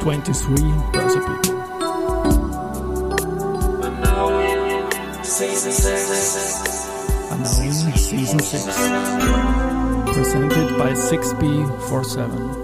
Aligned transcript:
23 0.00 0.56
Börse 0.92 1.20
People. 1.20 1.52
Announcing 7.30 7.92
Season 7.92 8.40
6. 8.40 8.64
Presented 10.14 10.68
by 10.78 10.92
6B47. 10.92 12.62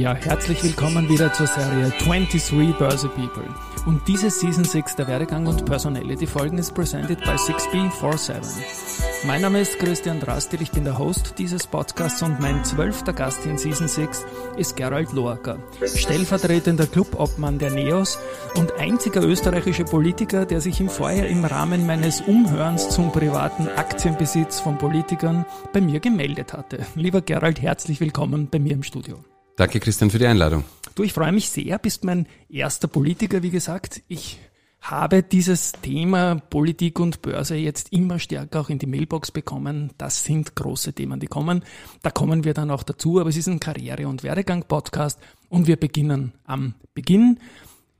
Ja, 0.00 0.14
herzlich 0.14 0.64
willkommen 0.64 1.10
wieder 1.10 1.30
zur 1.34 1.46
Serie 1.46 1.92
23 1.98 2.74
Börse 2.78 3.10
People. 3.10 3.44
Und 3.84 4.08
diese 4.08 4.30
Season 4.30 4.64
6 4.64 4.96
der 4.96 5.06
Werdegang 5.06 5.46
und 5.46 5.66
Personality 5.66 6.26
Folgen 6.26 6.56
ist 6.56 6.74
presented 6.74 7.20
by 7.20 7.32
6B47. 7.32 9.26
Mein 9.26 9.42
Name 9.42 9.60
ist 9.60 9.78
Christian 9.78 10.18
Drastil, 10.18 10.62
ich 10.62 10.70
bin 10.70 10.84
der 10.84 10.96
Host 10.98 11.34
dieses 11.36 11.66
Podcasts 11.66 12.22
und 12.22 12.40
mein 12.40 12.64
zwölfter 12.64 13.12
Gast 13.12 13.44
in 13.44 13.58
Season 13.58 13.88
6 13.88 14.24
ist 14.56 14.74
Gerald 14.74 15.12
Loacker, 15.12 15.58
stellvertretender 15.84 16.86
Clubobmann 16.86 17.58
der 17.58 17.70
NEOS 17.70 18.18
und 18.54 18.72
einziger 18.78 19.22
österreichischer 19.22 19.84
Politiker, 19.84 20.46
der 20.46 20.62
sich 20.62 20.80
im 20.80 20.88
Vorjahr 20.88 21.26
im 21.26 21.44
Rahmen 21.44 21.84
meines 21.84 22.22
Umhörens 22.22 22.88
zum 22.88 23.12
privaten 23.12 23.68
Aktienbesitz 23.68 24.60
von 24.60 24.78
Politikern 24.78 25.44
bei 25.74 25.82
mir 25.82 26.00
gemeldet 26.00 26.54
hatte. 26.54 26.86
Lieber 26.94 27.20
Gerald, 27.20 27.60
herzlich 27.60 28.00
willkommen 28.00 28.48
bei 28.50 28.58
mir 28.58 28.72
im 28.72 28.82
Studio. 28.82 29.22
Danke, 29.60 29.78
Christian, 29.78 30.08
für 30.08 30.18
die 30.18 30.26
Einladung. 30.26 30.64
Du, 30.94 31.02
ich 31.02 31.12
freue 31.12 31.32
mich 31.32 31.50
sehr, 31.50 31.78
bist 31.78 32.02
mein 32.02 32.26
erster 32.48 32.88
Politiker, 32.88 33.42
wie 33.42 33.50
gesagt. 33.50 34.00
Ich 34.08 34.38
habe 34.80 35.22
dieses 35.22 35.72
Thema 35.72 36.36
Politik 36.36 36.98
und 36.98 37.20
Börse 37.20 37.56
jetzt 37.56 37.92
immer 37.92 38.18
stärker 38.18 38.60
auch 38.60 38.70
in 38.70 38.78
die 38.78 38.86
Mailbox 38.86 39.30
bekommen. 39.30 39.90
Das 39.98 40.24
sind 40.24 40.56
große 40.56 40.94
Themen, 40.94 41.20
die 41.20 41.26
kommen. 41.26 41.62
Da 42.00 42.10
kommen 42.10 42.44
wir 42.44 42.54
dann 42.54 42.70
auch 42.70 42.82
dazu, 42.82 43.20
aber 43.20 43.28
es 43.28 43.36
ist 43.36 43.48
ein 43.48 43.60
Karriere- 43.60 44.08
und 44.08 44.22
Werdegang-Podcast 44.22 45.18
und 45.50 45.66
wir 45.66 45.76
beginnen 45.76 46.32
am 46.44 46.72
Beginn. 46.94 47.38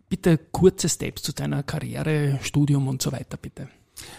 Bitte 0.09 0.39
kurze 0.39 0.89
Steps 0.89 1.21
zu 1.21 1.35
deiner 1.35 1.63
Karriere, 1.63 2.39
Studium 2.43 2.89
und 2.89 3.03
so 3.03 3.13
weiter, 3.13 3.37
bitte. 3.37 3.69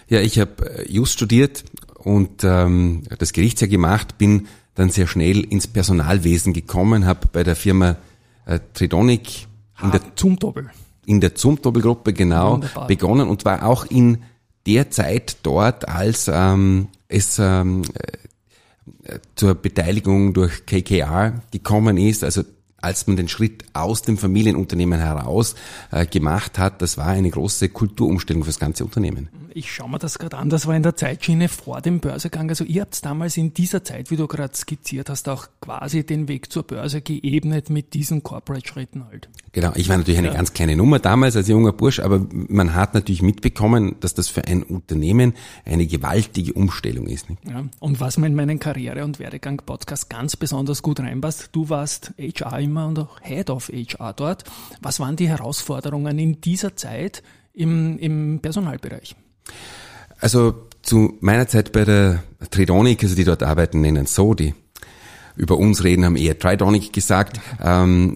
Ja, 0.09 0.21
ich 0.21 0.37
habe 0.37 0.85
äh, 0.85 0.91
Just 0.91 1.13
studiert 1.13 1.63
und 1.95 2.43
ähm, 2.43 3.01
das 3.17 3.33
Gerichtsjahr 3.33 3.67
gemacht, 3.67 4.19
bin 4.19 4.47
dann 4.75 4.89
sehr 4.89 5.07
schnell 5.07 5.41
ins 5.41 5.67
Personalwesen 5.67 6.53
gekommen, 6.53 7.05
habe 7.05 7.27
bei 7.31 7.43
der 7.43 7.55
Firma 7.55 7.97
äh, 8.45 8.59
Tridonic 8.73 9.47
in 9.81 9.91
der 9.91 10.15
zum 10.15 10.37
Doppel 10.37 10.69
in 11.05 11.19
der 11.19 11.35
Zumtobelgruppe 11.35 12.13
genau 12.13 12.53
Wunderbar. 12.53 12.87
begonnen 12.87 13.27
und 13.27 13.45
war 13.45 13.65
auch 13.65 13.85
in 13.85 14.19
der 14.65 14.91
Zeit 14.91 15.37
dort, 15.43 15.87
als 15.89 16.29
ähm, 16.31 16.87
es 17.07 17.39
ähm, 17.39 17.81
äh, 19.03 19.19
zur 19.35 19.55
Beteiligung 19.55 20.33
durch 20.33 20.65
KKR 20.65 21.41
gekommen 21.51 21.97
ist, 21.97 22.23
also 22.23 22.43
als 22.77 23.07
man 23.07 23.15
den 23.15 23.27
Schritt 23.27 23.65
aus 23.73 24.01
dem 24.01 24.17
Familienunternehmen 24.17 24.99
heraus 24.99 25.55
äh, 25.91 26.05
gemacht 26.05 26.57
hat, 26.57 26.81
das 26.81 26.97
war 26.97 27.07
eine 27.07 27.29
große 27.29 27.69
Kulturumstellung 27.69 28.43
für 28.43 28.49
das 28.49 28.59
ganze 28.59 28.83
Unternehmen 28.85 29.29
ich 29.53 29.71
schaue 29.71 29.89
mir 29.89 29.99
das 29.99 30.19
gerade 30.19 30.37
an, 30.37 30.49
das 30.49 30.67
war 30.67 30.75
in 30.75 30.83
der 30.83 30.95
Zeitschiene 30.95 31.49
vor 31.49 31.81
dem 31.81 31.99
Börsegang. 31.99 32.49
Also 32.49 32.63
ihr 32.63 32.81
habt 32.81 33.03
damals 33.05 33.37
in 33.37 33.53
dieser 33.53 33.83
Zeit, 33.83 34.11
wie 34.11 34.15
du 34.15 34.27
gerade 34.27 34.55
skizziert 34.55 35.09
hast, 35.09 35.29
auch 35.29 35.47
quasi 35.61 36.05
den 36.05 36.27
Weg 36.27 36.51
zur 36.51 36.63
Börse 36.63 37.01
geebnet 37.01 37.69
mit 37.69 37.93
diesen 37.93 38.23
Corporate-Schritten 38.23 39.05
halt. 39.05 39.29
Genau, 39.53 39.71
ich 39.75 39.89
war 39.89 39.97
natürlich 39.97 40.17
eine 40.17 40.29
ja. 40.29 40.33
ganz 40.33 40.53
kleine 40.53 40.75
Nummer 40.75 40.99
damals 40.99 41.35
als 41.35 41.47
junger 41.47 41.73
Bursch, 41.73 41.99
aber 41.99 42.25
man 42.31 42.73
hat 42.73 42.93
natürlich 42.93 43.21
mitbekommen, 43.21 43.95
dass 43.99 44.13
das 44.13 44.29
für 44.29 44.45
ein 44.45 44.63
Unternehmen 44.63 45.33
eine 45.65 45.85
gewaltige 45.85 46.53
Umstellung 46.53 47.07
ist. 47.07 47.29
Nicht? 47.29 47.43
Ja, 47.49 47.65
und 47.79 47.99
was 47.99 48.17
mir 48.17 48.27
in 48.27 48.35
meinen 48.35 48.59
Karriere- 48.59 49.03
und 49.03 49.19
Werdegang-Podcast 49.19 50.09
ganz 50.09 50.35
besonders 50.35 50.81
gut 50.81 50.99
reinpasst, 50.99 51.49
du 51.51 51.69
warst 51.69 52.13
HR 52.17 52.59
immer 52.59 52.87
und 52.87 52.99
auch 52.99 53.19
Head 53.21 53.49
of 53.49 53.69
HR 53.69 54.13
dort. 54.13 54.45
Was 54.81 54.99
waren 54.99 55.15
die 55.15 55.27
Herausforderungen 55.27 56.17
in 56.17 56.39
dieser 56.41 56.75
Zeit 56.75 57.23
im, 57.53 57.97
im 57.99 58.39
Personalbereich? 58.41 59.15
Also 60.19 60.67
zu 60.81 61.17
meiner 61.21 61.47
Zeit 61.47 61.71
bei 61.71 61.85
der 61.85 62.23
Tridonic, 62.49 63.03
also 63.03 63.15
die 63.15 63.23
dort 63.23 63.43
arbeiten, 63.43 63.81
nennen 63.81 64.05
so, 64.05 64.33
die 64.33 64.53
über 65.35 65.57
uns 65.57 65.83
reden, 65.83 66.05
haben 66.05 66.15
eher 66.15 66.37
Tridonic 66.37 66.93
gesagt. 66.93 67.39
Ähm, 67.61 68.15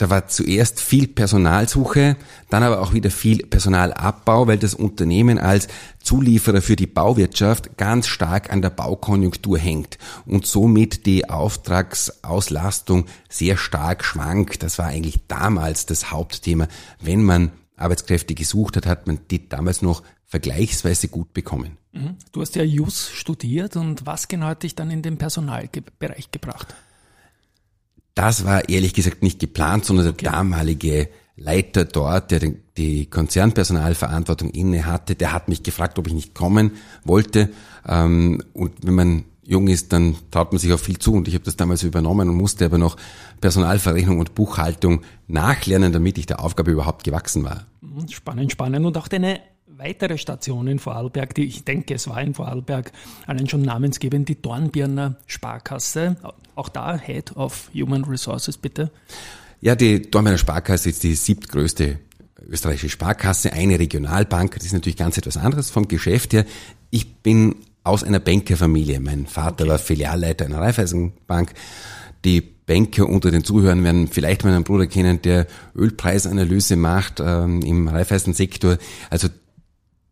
da 0.00 0.08
war 0.08 0.28
zuerst 0.28 0.80
viel 0.80 1.08
Personalsuche, 1.08 2.16
dann 2.48 2.62
aber 2.62 2.80
auch 2.80 2.94
wieder 2.94 3.10
viel 3.10 3.44
Personalabbau, 3.44 4.46
weil 4.46 4.56
das 4.56 4.72
Unternehmen 4.72 5.38
als 5.38 5.68
Zulieferer 6.02 6.62
für 6.62 6.74
die 6.74 6.86
Bauwirtschaft 6.86 7.76
ganz 7.76 8.06
stark 8.06 8.50
an 8.50 8.62
der 8.62 8.70
Baukonjunktur 8.70 9.58
hängt 9.58 9.98
und 10.24 10.46
somit 10.46 11.04
die 11.04 11.28
Auftragsauslastung 11.28 13.04
sehr 13.28 13.58
stark 13.58 14.02
schwankt. 14.02 14.62
Das 14.62 14.78
war 14.78 14.86
eigentlich 14.86 15.20
damals 15.28 15.84
das 15.84 16.10
Hauptthema, 16.10 16.66
wenn 17.02 17.22
man 17.22 17.52
Arbeitskräfte 17.80 18.34
gesucht 18.34 18.76
hat, 18.76 18.86
hat 18.86 19.06
man 19.06 19.20
die 19.30 19.48
damals 19.48 19.82
noch 19.82 20.02
vergleichsweise 20.26 21.08
gut 21.08 21.32
bekommen. 21.32 21.76
Mhm. 21.92 22.16
Du 22.32 22.40
hast 22.40 22.54
ja 22.54 22.62
JUS 22.62 23.10
studiert 23.10 23.76
und 23.76 24.06
was 24.06 24.28
genau 24.28 24.46
hat 24.46 24.62
dich 24.62 24.74
dann 24.74 24.90
in 24.90 25.02
den 25.02 25.18
Personalbereich 25.18 26.30
gebracht? 26.30 26.74
Das 28.14 28.44
war 28.44 28.68
ehrlich 28.68 28.94
gesagt 28.94 29.22
nicht 29.22 29.40
geplant, 29.40 29.84
sondern 29.84 30.16
der 30.16 30.30
damalige 30.30 31.08
Leiter 31.36 31.84
dort, 31.86 32.30
der 32.30 32.52
die 32.76 33.06
Konzernpersonalverantwortung 33.06 34.50
inne 34.50 34.84
hatte, 34.84 35.14
der 35.14 35.32
hat 35.32 35.48
mich 35.48 35.62
gefragt, 35.62 35.98
ob 35.98 36.06
ich 36.06 36.12
nicht 36.12 36.34
kommen 36.34 36.72
wollte. 37.02 37.50
Ähm, 37.86 38.42
und 38.52 38.74
wenn 38.82 38.94
man 38.94 39.24
jung 39.50 39.66
ist, 39.66 39.92
dann 39.92 40.14
traut 40.30 40.52
man 40.52 40.60
sich 40.60 40.72
auch 40.72 40.78
viel 40.78 40.98
zu 40.98 41.12
und 41.14 41.26
ich 41.26 41.34
habe 41.34 41.44
das 41.44 41.56
damals 41.56 41.82
übernommen 41.82 42.28
und 42.28 42.36
musste 42.36 42.64
aber 42.64 42.78
noch 42.78 42.96
Personalverrechnung 43.40 44.20
und 44.20 44.34
Buchhaltung 44.34 45.02
nachlernen, 45.26 45.92
damit 45.92 46.18
ich 46.18 46.26
der 46.26 46.40
Aufgabe 46.40 46.70
überhaupt 46.70 47.02
gewachsen 47.02 47.42
war. 47.42 47.66
Mhm, 47.80 48.08
spannend, 48.08 48.52
spannend. 48.52 48.86
Und 48.86 48.96
auch 48.96 49.08
deine 49.08 49.40
weitere 49.66 50.18
Station 50.18 50.68
in 50.68 50.78
Vorarlberg, 50.78 51.34
die 51.34 51.44
ich 51.44 51.64
denke, 51.64 51.94
es 51.94 52.06
war 52.06 52.22
in 52.22 52.34
Vorarlberg, 52.34 52.92
allein 53.26 53.48
schon 53.48 53.62
namensgebend, 53.62 54.28
die 54.28 54.40
Dornbirner 54.40 55.16
Sparkasse. 55.26 56.16
Auch 56.54 56.68
da 56.68 56.96
Head 56.96 57.36
of 57.36 57.70
Human 57.74 58.04
Resources, 58.04 58.56
bitte. 58.56 58.92
Ja, 59.60 59.74
die 59.74 60.10
Dornbirner 60.10 60.38
Sparkasse 60.38 60.90
ist 60.90 61.02
die 61.02 61.14
siebtgrößte 61.14 61.98
österreichische 62.48 62.88
Sparkasse, 62.88 63.52
eine 63.52 63.78
Regionalbank. 63.78 64.54
Das 64.54 64.64
ist 64.64 64.72
natürlich 64.72 64.96
ganz 64.96 65.18
etwas 65.18 65.36
anderes 65.36 65.70
vom 65.70 65.88
Geschäft 65.88 66.34
her. 66.34 66.44
Ich 66.90 67.16
bin 67.16 67.56
aus 67.84 68.04
einer 68.04 68.20
Bankerfamilie. 68.20 69.00
Mein 69.00 69.26
Vater 69.26 69.64
okay. 69.64 69.70
war 69.70 69.78
Filialleiter 69.78 70.46
einer 70.46 70.58
Raiffeisenbank. 70.58 71.52
Die 72.24 72.40
Banker 72.40 73.08
unter 73.08 73.30
den 73.30 73.44
Zuhörern 73.44 73.82
werden 73.82 74.08
vielleicht 74.08 74.44
meinen 74.44 74.62
Bruder 74.62 74.86
kennen, 74.86 75.22
der 75.22 75.46
Ölpreisanalyse 75.74 76.76
macht 76.76 77.20
ähm, 77.20 77.62
im 77.62 77.88
Raiffeisensektor. 77.88 78.78
Also 79.08 79.28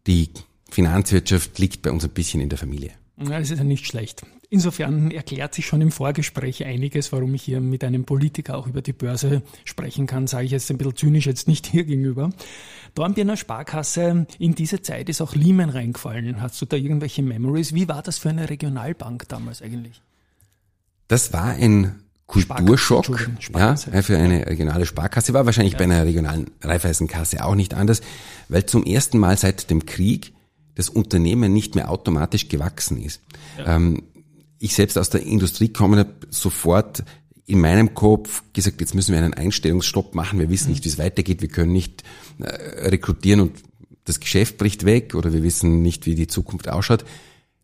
die 0.07 0.31
Finanzwirtschaft 0.71 1.59
liegt 1.59 1.83
bei 1.83 1.91
uns 1.93 2.05
ein 2.05 2.11
bisschen 2.11 2.41
in 2.41 2.49
der 2.49 2.59
Familie. 2.59 2.93
Ja, 3.21 3.39
das 3.39 3.51
ist 3.51 3.59
ja 3.59 3.65
nicht 3.65 3.87
schlecht. 3.87 4.23
Insofern 4.51 5.11
erklärt 5.11 5.55
sich 5.55 5.67
schon 5.67 5.83
im 5.83 5.91
Vorgespräch 5.91 6.65
einiges, 6.65 7.13
warum 7.13 7.35
ich 7.35 7.43
hier 7.43 7.61
mit 7.61 7.85
einem 7.85 8.05
Politiker 8.05 8.57
auch 8.57 8.67
über 8.67 8.81
die 8.81 8.95
Börse 8.95 9.43
sprechen 9.65 10.07
kann, 10.07 10.27
sage 10.27 10.47
ich 10.47 10.53
jetzt 10.53 10.71
ein 10.71 10.79
bisschen 10.79 10.97
zynisch 10.97 11.27
jetzt 11.27 11.49
nicht 11.49 11.67
hier 11.67 11.85
gegenüber. 11.85 12.31
Dornbirner 12.99 13.37
Sparkasse, 13.37 14.27
in 14.41 14.57
diese 14.57 14.83
Zeit 14.83 15.09
ist 15.09 15.21
auch 15.21 15.37
Lehman 15.37 15.71
reingefallen. 15.71 16.43
Hast 16.43 16.61
du 16.61 16.67
da 16.67 16.77
irgendwelche 16.77 17.23
Memories? 17.23 17.73
Wie 17.73 17.87
war 17.87 18.03
das 18.03 18.19
für 18.19 18.29
eine 18.29 18.51
Regionalbank 18.51 19.29
damals 19.29 19.63
eigentlich? 19.63 20.03
Das 21.07 21.33
war 21.33 21.51
ein 21.51 22.03
Kulturschock, 22.27 23.31
ja, 23.55 23.77
für 23.77 24.19
eine 24.19 24.49
regionale 24.49 24.85
Sparkasse, 24.85 25.33
war 25.33 25.47
wahrscheinlich 25.47 25.75
ja. 25.75 25.79
bei 25.79 25.85
einer 25.85 26.05
regionalen 26.05 26.51
Raiffeisenkasse 26.61 27.45
auch 27.45 27.55
nicht 27.55 27.73
anders, 27.73 28.01
weil 28.49 28.67
zum 28.67 28.83
ersten 28.83 29.19
Mal 29.19 29.39
seit 29.39 29.71
dem 29.71 29.87
Krieg 29.87 30.33
das 30.75 30.89
Unternehmen 30.89 31.53
nicht 31.53 31.77
mehr 31.77 31.93
automatisch 31.93 32.49
gewachsen 32.49 33.01
ist. 33.01 33.23
Ja. 33.59 33.77
Ähm, 33.77 34.03
ich 34.59 34.75
selbst 34.75 34.99
aus 34.99 35.09
der 35.09 35.23
Industrie 35.23 35.69
komme, 35.69 35.99
habe 35.99 36.15
sofort 36.31 37.05
in 37.49 37.61
meinem 37.61 37.95
Kopf 37.95 38.43
gesagt, 38.53 38.81
jetzt 38.81 38.95
müssen 38.95 39.13
wir 39.13 39.23
einen 39.23 39.33
Einstellungsstopp 39.33 40.15
machen, 40.15 40.39
wir 40.39 40.51
wissen 40.51 40.71
nicht, 40.71 40.85
wie 40.85 40.91
es 40.91 40.99
weitergeht, 40.99 41.41
wir 41.41 41.49
können 41.49 41.73
nicht 41.73 42.05
äh, 42.41 42.45
rekrutieren 42.89 43.41
und 43.41 43.53
das 44.05 44.21
Geschäft 44.21 44.59
bricht 44.59 44.85
weg 44.85 45.15
oder 45.15 45.33
wir 45.33 45.43
wissen 45.43 45.81
nicht, 45.81 46.05
wie 46.05 46.15
die 46.15 46.27
Zukunft 46.27 46.69
ausschaut. 46.69 47.07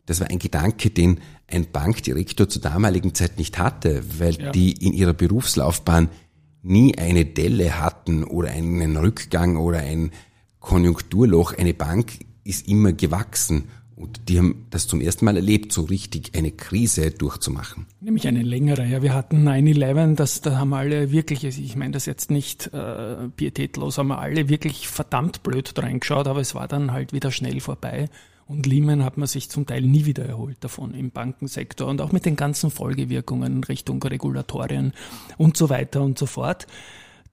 Das 0.07 0.19
war 0.19 0.29
ein 0.29 0.39
Gedanke, 0.39 0.89
den 0.89 1.19
ein 1.47 1.71
Bankdirektor 1.71 2.49
zur 2.49 2.63
damaligen 2.63 3.13
Zeit 3.13 3.37
nicht 3.37 3.59
hatte, 3.59 4.03
weil 4.17 4.41
ja. 4.41 4.51
die 4.51 4.71
in 4.71 4.93
ihrer 4.93 5.13
Berufslaufbahn 5.13 6.09
nie 6.63 6.97
eine 6.97 7.25
Delle 7.25 7.79
hatten 7.79 8.23
oder 8.23 8.49
einen 8.49 8.97
Rückgang 8.97 9.57
oder 9.57 9.79
ein 9.79 10.11
Konjunkturloch. 10.59 11.53
Eine 11.53 11.75
Bank 11.75 12.13
ist 12.43 12.67
immer 12.67 12.91
gewachsen 12.91 13.65
Und 13.95 14.27
die 14.27 14.37
haben 14.37 14.65
das 14.71 14.87
zum 14.87 14.99
ersten 14.99 15.23
Mal 15.23 15.37
erlebt, 15.37 15.71
so 15.71 15.83
richtig 15.83 16.31
eine 16.35 16.51
Krise 16.51 17.11
durchzumachen. 17.11 17.85
Nämlich 18.01 18.27
eine 18.27 18.41
längere. 18.41 18.85
Ja, 18.85 19.01
wir 19.01 19.13
hatten 19.13 19.47
9-11, 19.47 20.15
das, 20.15 20.41
da 20.41 20.57
haben 20.57 20.73
alle 20.73 21.11
wirklich, 21.11 21.45
also 21.45 21.61
ich 21.61 21.77
meine 21.77 21.91
das 21.91 22.05
jetzt 22.05 22.29
nicht 22.29 22.73
äh, 22.73 23.29
pietätlos, 23.37 23.97
haben 23.97 24.11
alle 24.11 24.49
wirklich 24.49 24.89
verdammt 24.89 25.43
blöd 25.43 25.71
reingeschaut, 25.77 26.27
aber 26.27 26.41
es 26.41 26.55
war 26.55 26.67
dann 26.67 26.91
halt 26.91 27.13
wieder 27.13 27.31
schnell 27.31 27.61
vorbei. 27.61 28.09
Und 28.47 28.65
Lehman 28.65 29.03
hat 29.03 29.17
man 29.17 29.27
sich 29.27 29.49
zum 29.49 29.65
Teil 29.65 29.81
nie 29.81 30.05
wieder 30.05 30.25
erholt 30.25 30.57
davon 30.59 30.93
im 30.93 31.09
Bankensektor 31.09 31.87
und 31.87 32.01
auch 32.01 32.11
mit 32.11 32.25
den 32.25 32.35
ganzen 32.35 32.71
Folgewirkungen 32.71 33.57
in 33.57 33.63
Richtung 33.63 34.03
Regulatorien 34.03 34.93
und 35.37 35.55
so 35.57 35.69
weiter 35.69 36.01
und 36.01 36.19
so 36.19 36.25
fort. 36.25 36.67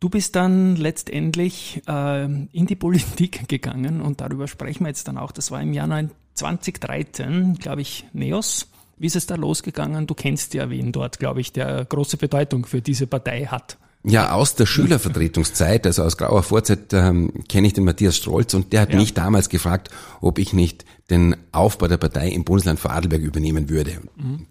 Du 0.01 0.09
bist 0.09 0.37
dann 0.37 0.77
letztendlich 0.77 1.83
äh, 1.87 2.25
in 2.25 2.67
die 2.67 2.77
Politik 2.77 3.49
gegangen 3.49 4.01
und 4.01 4.21
darüber 4.21 4.49
sprechen 4.49 4.85
wir 4.85 4.89
jetzt 4.89 5.07
dann 5.07 5.19
auch. 5.19 5.33
Das 5.33 5.51
war 5.51 5.61
im 5.61 5.73
Jahr 5.75 5.87
2013, 6.35 7.55
glaube 7.55 7.83
ich, 7.83 8.07
Neos. 8.13 8.69
Wie 8.99 9.07
ist 9.07 9.17
es 9.17 9.27
da 9.27 9.35
losgegangen? 9.35 10.07
Du 10.07 10.15
kennst 10.15 10.55
ja 10.55 10.71
wen 10.71 10.93
dort, 10.93 11.19
glaube 11.19 11.41
ich, 11.41 11.53
der 11.53 11.85
große 11.85 12.17
Bedeutung 12.17 12.67
für 12.67 12.81
diese 12.81 13.07
Partei 13.07 13.47
hat. 13.47 13.79
Ja, 14.05 14.33
aus 14.33 14.57
der 14.57 14.67
Schülervertretungszeit, 14.67 15.87
also 15.87 16.03
aus 16.03 16.17
grauer 16.17 16.43
Vorzeit, 16.43 16.93
ähm, 16.93 17.33
kenne 17.49 17.69
ich 17.69 17.73
den 17.73 17.85
Matthias 17.85 18.17
Strolz 18.17 18.53
und 18.55 18.73
der 18.73 18.81
hat 18.81 18.91
ja. 18.91 18.97
mich 18.97 19.15
damals 19.15 19.49
gefragt, 19.49 19.91
ob 20.21 20.39
ich 20.39 20.53
nicht 20.53 20.85
den 21.09 21.37
Aufbau 21.53 21.87
der 21.87 21.99
Partei 21.99 22.29
im 22.29 22.43
Bundesland 22.43 22.81
Vorarlberg 22.81 23.23
übernehmen 23.23 23.69
würde. 23.69 24.01
Mhm. 24.17 24.47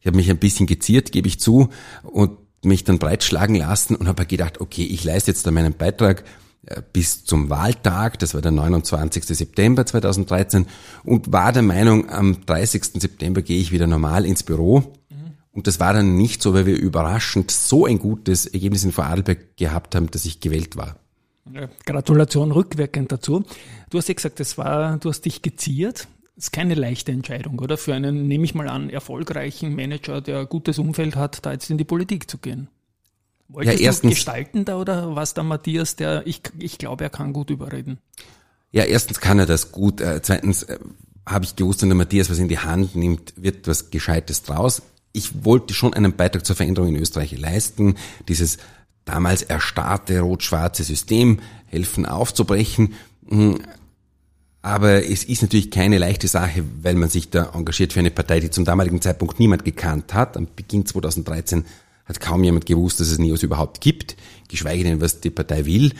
Ich 0.00 0.06
habe 0.06 0.16
mich 0.16 0.30
ein 0.30 0.38
bisschen 0.38 0.66
geziert, 0.66 1.12
gebe 1.12 1.28
ich 1.28 1.38
zu, 1.38 1.68
und 2.02 2.38
mich 2.64 2.82
dann 2.82 2.98
breitschlagen 2.98 3.54
lassen 3.54 3.94
und 3.94 4.08
habe 4.08 4.26
gedacht, 4.26 4.60
okay, 4.60 4.84
ich 4.84 5.04
leiste 5.04 5.30
jetzt 5.30 5.46
da 5.46 5.52
meinen 5.52 5.74
Beitrag 5.74 6.24
bis 6.92 7.24
zum 7.24 7.50
Wahltag, 7.50 8.18
das 8.18 8.34
war 8.34 8.40
der 8.40 8.52
29. 8.52 9.24
September 9.24 9.86
2013, 9.86 10.66
und 11.04 11.32
war 11.32 11.52
der 11.52 11.62
Meinung, 11.62 12.08
am 12.10 12.44
30. 12.44 13.00
September 13.00 13.42
gehe 13.42 13.60
ich 13.60 13.72
wieder 13.72 13.86
normal 13.86 14.24
ins 14.24 14.42
Büro. 14.42 14.92
Und 15.58 15.66
das 15.66 15.80
war 15.80 15.92
dann 15.92 16.16
nicht 16.16 16.40
so, 16.40 16.54
weil 16.54 16.66
wir 16.66 16.78
überraschend 16.78 17.50
so 17.50 17.84
ein 17.84 17.98
gutes 17.98 18.46
Ergebnis 18.46 18.84
in 18.84 18.92
Vorarlberg 18.92 19.56
gehabt 19.56 19.96
haben, 19.96 20.08
dass 20.08 20.24
ich 20.24 20.38
gewählt 20.38 20.76
war. 20.76 20.96
Gratulation 21.84 22.52
rückwirkend 22.52 23.10
dazu. 23.10 23.44
Du 23.90 23.98
hast 23.98 24.08
ja 24.08 24.14
gesagt, 24.14 24.38
das 24.38 24.56
war, 24.56 24.98
du 24.98 25.08
hast 25.08 25.22
dich 25.22 25.42
geziert. 25.42 26.06
Das 26.36 26.44
ist 26.44 26.52
keine 26.52 26.74
leichte 26.74 27.10
Entscheidung, 27.10 27.58
oder? 27.58 27.76
Für 27.76 27.94
einen, 27.94 28.28
nehme 28.28 28.44
ich 28.44 28.54
mal 28.54 28.68
an, 28.68 28.90
erfolgreichen 28.90 29.74
Manager, 29.74 30.20
der 30.20 30.40
ein 30.40 30.48
gutes 30.48 30.78
Umfeld 30.78 31.16
hat, 31.16 31.44
da 31.44 31.52
jetzt 31.52 31.70
in 31.70 31.78
die 31.78 31.84
Politik 31.84 32.30
zu 32.30 32.38
gehen. 32.38 32.68
Wolltest 33.48 33.80
ja, 33.80 33.86
erstens, 33.86 34.10
du 34.10 34.14
gestalten 34.14 34.64
da 34.64 34.76
oder 34.76 35.16
was 35.16 35.34
da 35.34 35.42
Matthias, 35.42 35.96
der, 35.96 36.26
ich, 36.26 36.42
ich 36.58 36.78
glaube, 36.78 37.04
er 37.04 37.10
kann 37.10 37.32
gut 37.32 37.50
überreden? 37.50 37.98
Ja, 38.70 38.84
erstens 38.84 39.20
kann 39.20 39.38
er 39.38 39.46
das 39.46 39.72
gut. 39.72 40.00
Äh, 40.00 40.20
zweitens 40.22 40.64
äh, 40.64 40.78
habe 41.26 41.44
ich 41.44 41.56
gewusst, 41.56 41.82
wenn 41.82 41.88
der 41.88 41.96
Matthias 41.96 42.30
was 42.30 42.38
in 42.38 42.48
die 42.48 42.58
Hand 42.58 42.94
nimmt, 42.94 43.32
wird 43.36 43.66
was 43.66 43.90
Gescheites 43.90 44.42
draus 44.42 44.82
ich 45.12 45.44
wollte 45.44 45.74
schon 45.74 45.94
einen 45.94 46.14
Beitrag 46.14 46.44
zur 46.44 46.56
Veränderung 46.56 46.90
in 46.90 47.00
Österreich 47.00 47.36
leisten, 47.36 47.96
dieses 48.28 48.58
damals 49.04 49.42
erstarrte 49.42 50.20
rot-schwarze 50.20 50.84
System 50.84 51.40
helfen 51.66 52.06
aufzubrechen. 52.06 52.94
Hm, 53.28 53.60
aber 54.60 55.04
es 55.04 55.24
ist 55.24 55.42
natürlich 55.42 55.70
keine 55.70 55.98
leichte 55.98 56.28
Sache, 56.28 56.64
weil 56.82 56.94
man 56.94 57.08
sich 57.08 57.30
da 57.30 57.50
engagiert 57.54 57.92
für 57.92 58.00
eine 58.00 58.10
Partei, 58.10 58.40
die 58.40 58.50
zum 58.50 58.64
damaligen 58.64 59.00
Zeitpunkt 59.00 59.38
niemand 59.38 59.64
gekannt 59.64 60.14
hat. 60.14 60.36
Am 60.36 60.46
Beginn 60.54 60.84
2013 60.84 61.64
hat 62.08 62.20
kaum 62.20 62.42
jemand 62.42 62.66
gewusst, 62.66 63.00
dass 63.00 63.08
es 63.08 63.18
NEOS 63.18 63.42
überhaupt 63.42 63.80
gibt, 63.80 64.16
geschweige 64.48 64.84
denn, 64.84 65.00
was 65.00 65.20
die 65.20 65.30
Partei 65.30 65.66
will. 65.66 65.92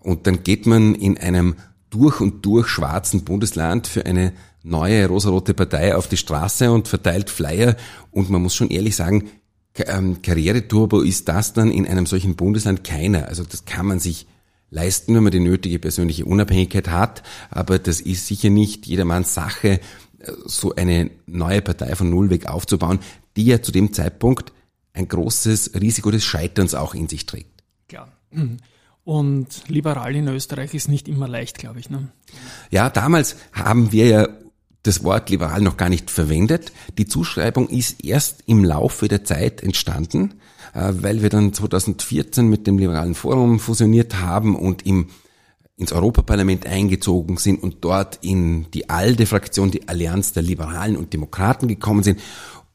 Und 0.00 0.26
dann 0.26 0.42
geht 0.42 0.66
man 0.66 0.94
in 0.94 1.18
einem 1.18 1.56
durch 1.90 2.20
und 2.20 2.44
durch 2.44 2.68
schwarzen 2.68 3.24
Bundesland 3.24 3.86
für 3.86 4.06
eine 4.06 4.32
neue 4.62 5.06
rosarote 5.06 5.54
Partei 5.54 5.94
auf 5.94 6.08
die 6.08 6.16
Straße 6.16 6.70
und 6.70 6.88
verteilt 6.88 7.30
Flyer. 7.30 7.76
Und 8.10 8.30
man 8.30 8.42
muss 8.42 8.54
schon 8.54 8.70
ehrlich 8.70 8.96
sagen, 8.96 9.30
ähm, 9.86 10.22
Karriereturbo 10.22 11.00
ist 11.02 11.28
das 11.28 11.52
dann 11.52 11.70
in 11.70 11.86
einem 11.86 12.06
solchen 12.06 12.36
Bundesland 12.36 12.84
keiner. 12.84 13.28
Also 13.28 13.44
das 13.44 13.64
kann 13.64 13.86
man 13.86 14.00
sich 14.00 14.26
leisten, 14.70 15.14
wenn 15.14 15.22
man 15.22 15.32
die 15.32 15.40
nötige 15.40 15.78
persönliche 15.78 16.24
Unabhängigkeit 16.24 16.88
hat. 16.88 17.22
Aber 17.50 17.78
das 17.78 18.00
ist 18.00 18.26
sicher 18.26 18.50
nicht 18.50 18.86
jedermanns 18.86 19.34
Sache, 19.34 19.80
äh, 20.18 20.32
so 20.46 20.74
eine 20.74 21.10
neue 21.26 21.62
Partei 21.62 21.94
von 21.94 22.10
Null 22.10 22.30
weg 22.30 22.46
aufzubauen, 22.46 22.98
die 23.36 23.44
ja 23.44 23.62
zu 23.62 23.72
dem 23.72 23.92
Zeitpunkt 23.92 24.52
ein 24.98 25.08
großes 25.08 25.72
Risiko 25.80 26.10
des 26.10 26.24
Scheiterns 26.24 26.74
auch 26.74 26.94
in 26.94 27.08
sich 27.08 27.26
trägt. 27.26 27.62
Klar. 27.88 28.12
Und 29.04 29.62
liberal 29.68 30.14
in 30.14 30.28
Österreich 30.28 30.74
ist 30.74 30.88
nicht 30.88 31.08
immer 31.08 31.28
leicht, 31.28 31.58
glaube 31.58 31.80
ich. 31.80 31.88
Ne? 31.88 32.08
Ja, 32.70 32.90
damals 32.90 33.36
haben 33.52 33.92
wir 33.92 34.06
ja 34.06 34.28
das 34.82 35.02
Wort 35.02 35.30
liberal 35.30 35.60
noch 35.60 35.76
gar 35.76 35.88
nicht 35.88 36.10
verwendet. 36.10 36.72
Die 36.98 37.06
Zuschreibung 37.06 37.68
ist 37.68 38.04
erst 38.04 38.42
im 38.46 38.64
Laufe 38.64 39.08
der 39.08 39.24
Zeit 39.24 39.62
entstanden, 39.62 40.34
äh, 40.74 40.92
weil 40.92 41.22
wir 41.22 41.30
dann 41.30 41.52
2014 41.52 42.48
mit 42.48 42.66
dem 42.66 42.78
Liberalen 42.78 43.14
Forum 43.14 43.60
fusioniert 43.60 44.20
haben 44.20 44.56
und 44.56 44.84
im 44.86 45.08
ins 45.78 45.92
Europaparlament 45.92 46.66
eingezogen 46.66 47.36
sind 47.36 47.62
und 47.62 47.76
dort 47.82 48.18
in 48.20 48.68
die 48.72 48.90
ALDE-Fraktion, 48.90 49.70
die 49.70 49.88
Allianz 49.88 50.32
der 50.32 50.42
Liberalen 50.42 50.96
und 50.96 51.12
Demokraten 51.12 51.68
gekommen 51.68 52.02
sind. 52.02 52.20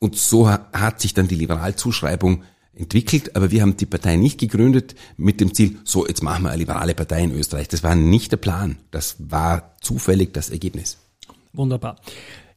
Und 0.03 0.17
so 0.17 0.49
hat 0.49 0.99
sich 0.99 1.13
dann 1.13 1.29
die 1.29 1.35
Liberalzuschreibung 1.35 2.43
entwickelt, 2.75 3.37
aber 3.37 3.51
wir 3.51 3.61
haben 3.61 3.77
die 3.77 3.85
Partei 3.85 4.17
nicht 4.17 4.37
gegründet 4.37 4.95
mit 5.15 5.39
dem 5.39 5.53
Ziel, 5.53 5.77
so 5.85 6.05
jetzt 6.05 6.21
machen 6.21 6.43
wir 6.43 6.49
eine 6.49 6.57
liberale 6.57 6.93
Partei 6.93 7.23
in 7.23 7.31
Österreich. 7.31 7.69
Das 7.69 7.83
war 7.83 7.95
nicht 7.95 8.33
der 8.33 8.37
Plan. 8.37 8.75
Das 8.91 9.15
war 9.19 9.77
zufällig 9.79 10.33
das 10.33 10.49
Ergebnis. 10.49 10.97
Wunderbar. 11.53 12.01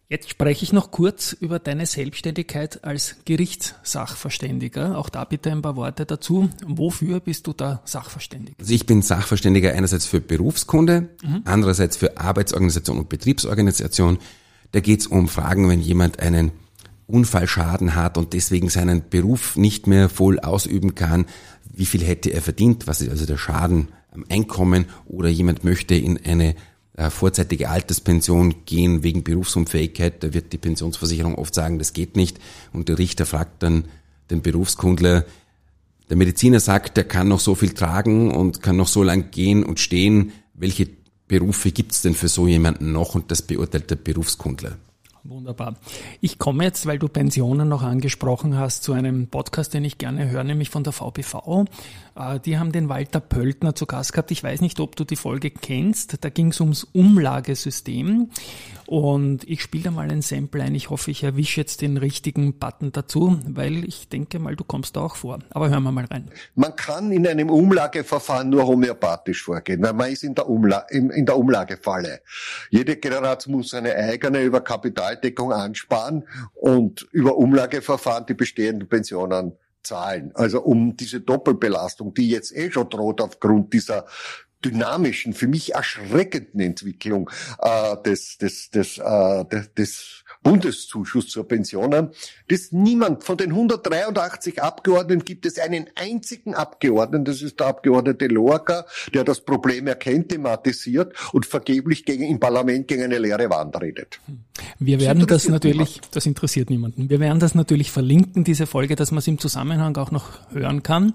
Jetzt 0.08 0.28
spreche 0.28 0.64
ich 0.64 0.72
noch 0.72 0.90
kurz 0.90 1.34
über 1.34 1.60
deine 1.60 1.87
Selbstständigkeit 1.87 2.82
als 2.82 3.14
Gerichtssachverständiger. 3.26 4.99
Auch 4.99 5.08
da 5.08 5.22
bitte 5.22 5.52
ein 5.52 5.62
paar 5.62 5.76
Worte 5.76 6.04
dazu. 6.04 6.50
Wofür 6.66 7.20
bist 7.20 7.46
du 7.46 7.52
da 7.52 7.81
Sachverständiger? 7.84 8.58
Also 8.58 8.75
ich 8.75 8.87
bin 8.87 9.02
Sachverständiger 9.02 9.72
einerseits 9.72 10.04
für 10.06 10.20
Berufskunde, 10.20 11.10
mhm. 11.22 11.42
andererseits 11.44 11.96
für 11.96 12.19
Arbeitsorganisation 12.19 12.99
und 12.99 13.08
Betriebsorganisation. 13.08 14.19
Da 14.72 14.81
geht 14.81 14.99
es 14.99 15.06
um 15.06 15.28
Fragen, 15.28 15.69
wenn 15.69 15.81
jemand 15.81 16.19
einen 16.19 16.50
Unfallschaden 17.06 17.94
hat 17.94 18.18
und 18.18 18.32
deswegen 18.32 18.68
seinen 18.68 19.08
Beruf 19.08 19.56
nicht 19.56 19.86
mehr 19.86 20.08
voll 20.08 20.40
ausüben 20.40 20.94
kann. 20.94 21.26
Wie 21.72 21.86
viel 21.86 22.02
hätte 22.02 22.30
er 22.30 22.42
verdient? 22.42 22.86
Was 22.86 23.00
ist 23.00 23.10
also 23.10 23.26
der 23.26 23.36
Schaden 23.36 23.88
am 24.10 24.24
Einkommen? 24.28 24.86
Oder 25.06 25.28
jemand 25.28 25.62
möchte 25.62 25.94
in 25.94 26.18
eine 26.24 26.56
äh, 26.96 27.10
vorzeitige 27.10 27.68
Alterspension 27.68 28.64
gehen 28.64 29.02
wegen 29.02 29.22
Berufsunfähigkeit, 29.22 30.22
da 30.22 30.32
wird 30.32 30.52
die 30.52 30.58
Pensionsversicherung 30.58 31.36
oft 31.36 31.54
sagen, 31.54 31.78
das 31.78 31.92
geht 31.92 32.16
nicht. 32.16 32.38
Und 32.72 32.88
der 32.88 32.98
Richter 32.98 33.26
fragt 33.26 33.62
dann 33.62 33.84
den 34.30 34.42
Berufskundler, 34.42 35.24
der 36.08 36.16
Mediziner 36.16 36.60
sagt, 36.60 36.96
der 36.96 37.04
kann 37.04 37.28
noch 37.28 37.40
so 37.40 37.54
viel 37.54 37.70
tragen 37.70 38.30
und 38.30 38.62
kann 38.62 38.76
noch 38.76 38.88
so 38.88 39.02
lang 39.02 39.30
gehen 39.30 39.64
und 39.64 39.80
stehen. 39.80 40.32
Welche 40.54 40.88
Berufe 41.26 41.72
gibt's 41.72 42.00
denn 42.00 42.14
für 42.14 42.28
so 42.28 42.46
jemanden 42.46 42.92
noch? 42.92 43.14
Und 43.14 43.30
das 43.30 43.42
beurteilt 43.42 43.90
der 43.90 43.96
Berufskundler. 43.96 44.78
Wunderbar. 45.28 45.76
Ich 46.21 46.38
komme 46.38 46.64
jetzt, 46.64 46.87
weil 46.87 46.99
du 46.99 47.09
Pensionen 47.09 47.68
noch 47.68 47.83
angesprochen 47.83 48.56
hast, 48.56 48.83
zu 48.83 48.92
einem 48.92 49.28
Podcast, 49.28 49.75
den 49.75 49.85
ich 49.85 49.99
gerne 49.99 50.30
höre, 50.30 50.45
nämlich 50.45 50.71
von 50.71 50.85
der 50.85 50.92
VPV. 50.92 51.64
Äh, 52.14 52.40
die 52.40 52.59
haben 52.59 52.73
den 52.73 52.88
Walter 52.88 53.21
Pöltner 53.21 53.75
zu 53.75 53.87
Gast 53.87 54.12
gehabt. 54.12 54.30
Ich 54.30 54.42
weiß 54.42 54.61
nicht, 54.61 54.78
ob 54.80 54.97
du 54.97 55.04
die 55.04 55.16
Folge 55.16 55.50
kennst. 55.50 56.25
Da 56.25 56.28
ging 56.28 56.49
es 56.49 56.61
ums 56.61 56.85
Umlagesystem. 56.85 58.30
Und 58.87 59.49
ich 59.49 59.62
spiele 59.62 59.85
da 59.85 59.90
mal 59.90 60.11
ein 60.11 60.23
Sample 60.23 60.62
ein. 60.62 60.75
Ich 60.75 60.90
hoffe, 60.90 61.11
ich 61.11 61.25
erwische 61.25 61.61
jetzt 61.61 61.83
den 61.83 61.97
richtigen 61.97 62.59
Button 62.59 62.93
dazu, 62.93 63.38
weil 63.47 63.85
ich 63.85 64.09
denke 64.09 64.38
mal, 64.38 64.55
du 64.55 64.64
kommst 64.64 64.97
da 64.97 65.00
auch 65.00 65.16
vor. 65.16 65.40
Aber 65.50 65.69
hören 65.69 65.83
wir 65.83 65.93
mal 65.93 66.05
rein. 66.05 66.31
Man 66.55 66.75
kann 66.76 67.11
in 67.11 67.26
einem 67.26 67.50
Umlageverfahren 67.50 68.49
nur 68.49 68.66
homöopathisch 68.66 69.43
vorgehen, 69.43 69.83
weil 69.83 69.93
man 69.93 70.12
ist 70.12 70.23
in 70.23 70.35
der, 70.35 70.49
Umla 70.49 70.87
in, 70.90 71.11
in 71.11 71.26
der 71.26 71.37
Umlagefalle. 71.37 72.21
Jede 72.71 72.97
Generation 72.97 73.57
muss 73.57 73.71
seine 73.71 73.95
eigene 73.95 74.43
über 74.43 74.61
Kapitaldeckung 74.61 75.52
ansparen 75.52 76.25
und 76.55 77.07
über 77.12 77.37
Umlageverfahren 77.37 78.26
die 78.26 78.35
bestehenden 78.35 78.88
Pensionen 78.88 79.52
zahlen. 79.87 80.33
Also 80.35 80.61
um 80.62 80.97
diese 80.97 81.21
Doppelbelastung, 81.21 82.12
die 82.12 82.28
jetzt 82.31 82.55
eh 82.55 82.71
schon 82.71 82.88
droht 82.88 83.21
aufgrund 83.21 83.73
dieser 83.73 84.07
dynamischen, 84.64 85.32
für 85.32 85.48
mich 85.48 85.75
erschreckenden 85.75 86.60
Entwicklung 86.60 87.30
äh, 87.60 87.96
des, 88.04 88.38
des, 88.38 88.70
des, 88.70 88.98
äh, 88.98 89.44
des, 89.44 89.75
des 89.75 90.25
Bundeszuschuss 90.42 91.28
zur 91.28 91.46
Pensionen, 91.48 92.10
das 92.48 92.72
niemand 92.72 93.25
von 93.25 93.36
den 93.36 93.50
183 93.50 94.62
Abgeordneten 94.62 95.25
gibt 95.25 95.44
es 95.46 95.58
einen 95.58 95.86
einzigen 95.96 96.54
Abgeordneten, 96.54 97.25
das 97.25 97.42
ist 97.42 97.58
der 97.60 97.66
Abgeordnete 97.66 98.26
Lorca, 98.26 98.86
der 99.12 99.25
das 99.25 99.40
Problem 99.40 99.86
erkennt, 99.86 100.28
thematisiert 100.28 101.14
und 101.32 101.46
vergeblich 101.46 102.04
gegen, 102.04 102.25
im 102.25 102.38
Parlament 102.38 102.88
gegen 102.88 103.02
eine 103.02 103.18
leere 103.18 103.50
Wand 103.50 103.80
redet. 103.80 104.20
Wir 104.78 105.00
werden 105.00 105.26
das, 105.26 105.44
das 105.44 105.48
natürlich, 105.50 105.96
niemand. 105.96 106.16
das 106.16 106.26
interessiert 106.26 106.70
niemanden. 106.70 107.10
Wir 107.10 107.20
werden 107.20 107.40
das 107.40 107.54
natürlich 107.54 107.90
verlinken, 107.90 108.44
diese 108.44 108.66
Folge, 108.66 108.96
dass 108.96 109.10
man 109.10 109.18
es 109.18 109.26
im 109.26 109.38
Zusammenhang 109.38 109.96
auch 109.96 110.10
noch 110.10 110.38
hören 110.52 110.82
kann. 110.82 111.14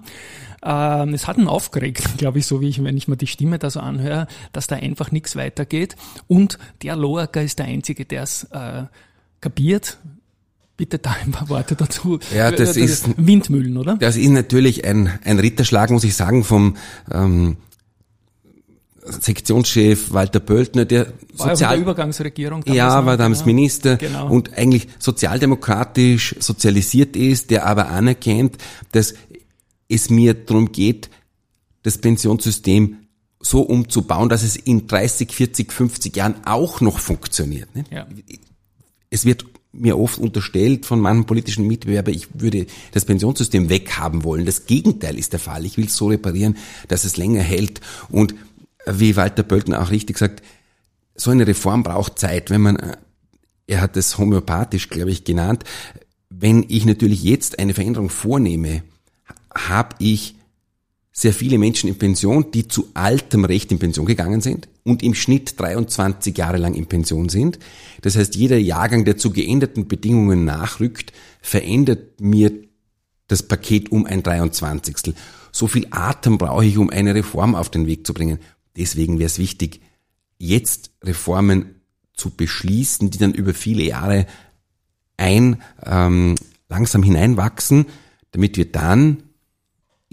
Ähm, 0.64 1.14
es 1.14 1.26
hat 1.26 1.38
ihn 1.38 1.48
aufgeregt, 1.48 2.04
glaube 2.18 2.38
ich, 2.38 2.46
so 2.46 2.60
wie 2.60 2.68
ich, 2.68 2.82
wenn 2.82 2.96
ich 2.96 3.08
mir 3.08 3.16
die 3.16 3.26
Stimme 3.26 3.58
da 3.58 3.70
so 3.70 3.80
anhöre, 3.80 4.26
dass 4.52 4.66
da 4.66 4.76
einfach 4.76 5.10
nichts 5.10 5.36
weitergeht. 5.36 5.96
Und 6.28 6.58
der 6.82 6.96
Loacker 6.96 7.42
ist 7.42 7.58
der 7.58 7.66
Einzige, 7.66 8.04
der 8.04 8.22
es 8.22 8.44
äh, 8.52 8.84
kapiert. 9.40 9.98
Bitte 10.76 10.98
da 10.98 11.16
ein 11.22 11.32
paar 11.32 11.48
Worte 11.48 11.76
dazu. 11.76 12.18
Ja, 12.34 12.50
das 12.50 12.76
äh, 12.76 12.80
ist 12.80 13.08
Windmühlen, 13.16 13.76
oder? 13.76 13.96
Das 13.96 14.16
ist 14.16 14.30
natürlich 14.30 14.84
ein, 14.84 15.10
ein 15.24 15.38
Ritterschlag, 15.38 15.90
muss 15.90 16.04
ich 16.04 16.14
sagen, 16.14 16.44
vom 16.44 16.76
ähm, 17.12 17.56
Sektionschef 19.04 20.12
Walter 20.12 20.38
Pöltner, 20.38 20.84
der 20.84 21.08
war 21.36 21.50
Sozial 21.50 21.74
der 21.74 21.82
Übergangsregierung 21.82 22.62
ja, 22.66 23.04
war 23.04 23.16
damals 23.16 23.40
genau. 23.40 23.54
Minister 23.54 23.96
genau. 23.96 24.28
und 24.28 24.56
eigentlich 24.56 24.86
sozialdemokratisch 24.98 26.36
sozialisiert 26.38 27.16
ist, 27.16 27.50
der 27.50 27.66
aber 27.66 27.88
anerkennt, 27.88 28.58
dass 28.92 29.14
es 29.92 30.10
mir 30.10 30.34
darum 30.34 30.72
geht, 30.72 31.10
das 31.82 31.98
Pensionssystem 31.98 32.98
so 33.40 33.62
umzubauen, 33.62 34.28
dass 34.28 34.42
es 34.42 34.56
in 34.56 34.86
30, 34.86 35.32
40, 35.32 35.72
50 35.72 36.16
Jahren 36.16 36.36
auch 36.44 36.80
noch 36.80 36.98
funktioniert. 36.98 37.74
Ne? 37.74 37.84
Ja. 37.90 38.06
Es 39.10 39.24
wird 39.24 39.44
mir 39.72 39.98
oft 39.98 40.18
unterstellt 40.18 40.86
von 40.86 41.00
meinem 41.00 41.24
politischen 41.24 41.66
Mitbewerber, 41.66 42.10
ich 42.10 42.28
würde 42.34 42.66
das 42.92 43.04
Pensionssystem 43.04 43.68
weghaben 43.68 44.22
wollen. 44.22 44.44
Das 44.44 44.66
Gegenteil 44.66 45.18
ist 45.18 45.32
der 45.32 45.40
Fall. 45.40 45.64
Ich 45.64 45.76
will 45.76 45.86
es 45.86 45.96
so 45.96 46.08
reparieren, 46.08 46.56
dass 46.88 47.04
es 47.04 47.16
länger 47.16 47.42
hält. 47.42 47.80
Und 48.10 48.34
wie 48.86 49.16
Walter 49.16 49.42
Bölten 49.42 49.74
auch 49.74 49.90
richtig 49.90 50.18
sagt, 50.18 50.42
so 51.14 51.30
eine 51.30 51.46
Reform 51.46 51.82
braucht 51.82 52.18
Zeit. 52.18 52.50
Wenn 52.50 52.60
man, 52.60 52.96
er 53.66 53.80
hat 53.80 53.96
es 53.96 54.18
homöopathisch, 54.18 54.88
glaube 54.88 55.10
ich, 55.10 55.24
genannt, 55.24 55.64
wenn 56.28 56.64
ich 56.68 56.84
natürlich 56.84 57.22
jetzt 57.22 57.58
eine 57.58 57.74
Veränderung 57.74 58.08
vornehme, 58.08 58.82
habe 59.54 59.96
ich 59.98 60.36
sehr 61.12 61.34
viele 61.34 61.58
Menschen 61.58 61.88
in 61.88 61.98
Pension, 61.98 62.50
die 62.52 62.68
zu 62.68 62.88
altem 62.94 63.44
Recht 63.44 63.70
in 63.70 63.78
Pension 63.78 64.06
gegangen 64.06 64.40
sind 64.40 64.68
und 64.82 65.02
im 65.02 65.14
Schnitt 65.14 65.60
23 65.60 66.36
Jahre 66.36 66.56
lang 66.56 66.74
in 66.74 66.86
Pension 66.86 67.28
sind. 67.28 67.58
Das 68.00 68.16
heißt, 68.16 68.34
jeder 68.34 68.56
Jahrgang, 68.56 69.04
der 69.04 69.18
zu 69.18 69.30
geänderten 69.30 69.88
Bedingungen 69.88 70.46
nachrückt, 70.46 71.12
verändert 71.42 72.20
mir 72.20 72.50
das 73.28 73.42
Paket 73.42 73.92
um 73.92 74.06
ein 74.06 74.22
23. 74.22 75.14
So 75.52 75.66
viel 75.66 75.86
Atem 75.90 76.38
brauche 76.38 76.64
ich, 76.64 76.78
um 76.78 76.88
eine 76.88 77.14
Reform 77.14 77.54
auf 77.54 77.70
den 77.70 77.86
Weg 77.86 78.06
zu 78.06 78.14
bringen. 78.14 78.38
Deswegen 78.76 79.18
wäre 79.18 79.26
es 79.26 79.38
wichtig, 79.38 79.80
jetzt 80.38 80.92
Reformen 81.04 81.82
zu 82.14 82.30
beschließen, 82.30 83.10
die 83.10 83.18
dann 83.18 83.34
über 83.34 83.52
viele 83.52 83.82
Jahre 83.82 84.26
ein 85.18 85.62
ähm, 85.84 86.36
langsam 86.68 87.02
hineinwachsen, 87.02 87.86
damit 88.30 88.56
wir 88.56 88.72
dann 88.72 89.22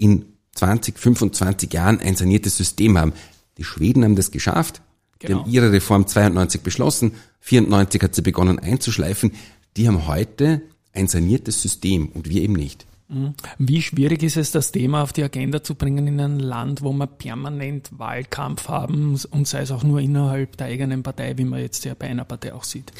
in 0.00 0.24
20, 0.54 0.98
25 0.98 1.72
Jahren 1.72 2.00
ein 2.00 2.16
saniertes 2.16 2.56
System 2.56 2.98
haben. 2.98 3.12
Die 3.58 3.64
Schweden 3.64 4.04
haben 4.04 4.16
das 4.16 4.30
geschafft. 4.30 4.82
Genau. 5.18 5.42
Die 5.42 5.42
haben 5.42 5.50
ihre 5.50 5.72
Reform 5.72 6.06
92 6.06 6.62
beschlossen, 6.62 7.12
94 7.40 8.02
hat 8.02 8.14
sie 8.14 8.22
begonnen 8.22 8.58
einzuschleifen. 8.58 9.32
Die 9.76 9.86
haben 9.86 10.06
heute 10.06 10.62
ein 10.92 11.08
saniertes 11.08 11.60
System 11.62 12.08
und 12.08 12.28
wir 12.28 12.42
eben 12.42 12.54
nicht. 12.54 12.86
Mhm. 13.08 13.34
Wie 13.58 13.82
schwierig 13.82 14.22
ist 14.22 14.36
es, 14.36 14.50
das 14.50 14.72
Thema 14.72 15.02
auf 15.02 15.12
die 15.12 15.22
Agenda 15.22 15.62
zu 15.62 15.74
bringen 15.74 16.06
in 16.06 16.20
ein 16.20 16.38
Land, 16.38 16.82
wo 16.82 16.92
wir 16.92 17.06
permanent 17.06 17.90
Wahlkampf 17.98 18.68
haben 18.68 19.18
und 19.30 19.46
sei 19.46 19.62
es 19.62 19.70
auch 19.70 19.82
nur 19.82 20.00
innerhalb 20.00 20.56
der 20.56 20.68
eigenen 20.68 21.02
Partei, 21.02 21.36
wie 21.36 21.44
man 21.44 21.60
jetzt 21.60 21.84
ja 21.84 21.94
bei 21.94 22.06
einer 22.06 22.24
Partei 22.24 22.54
auch 22.54 22.64
sieht? 22.64 22.92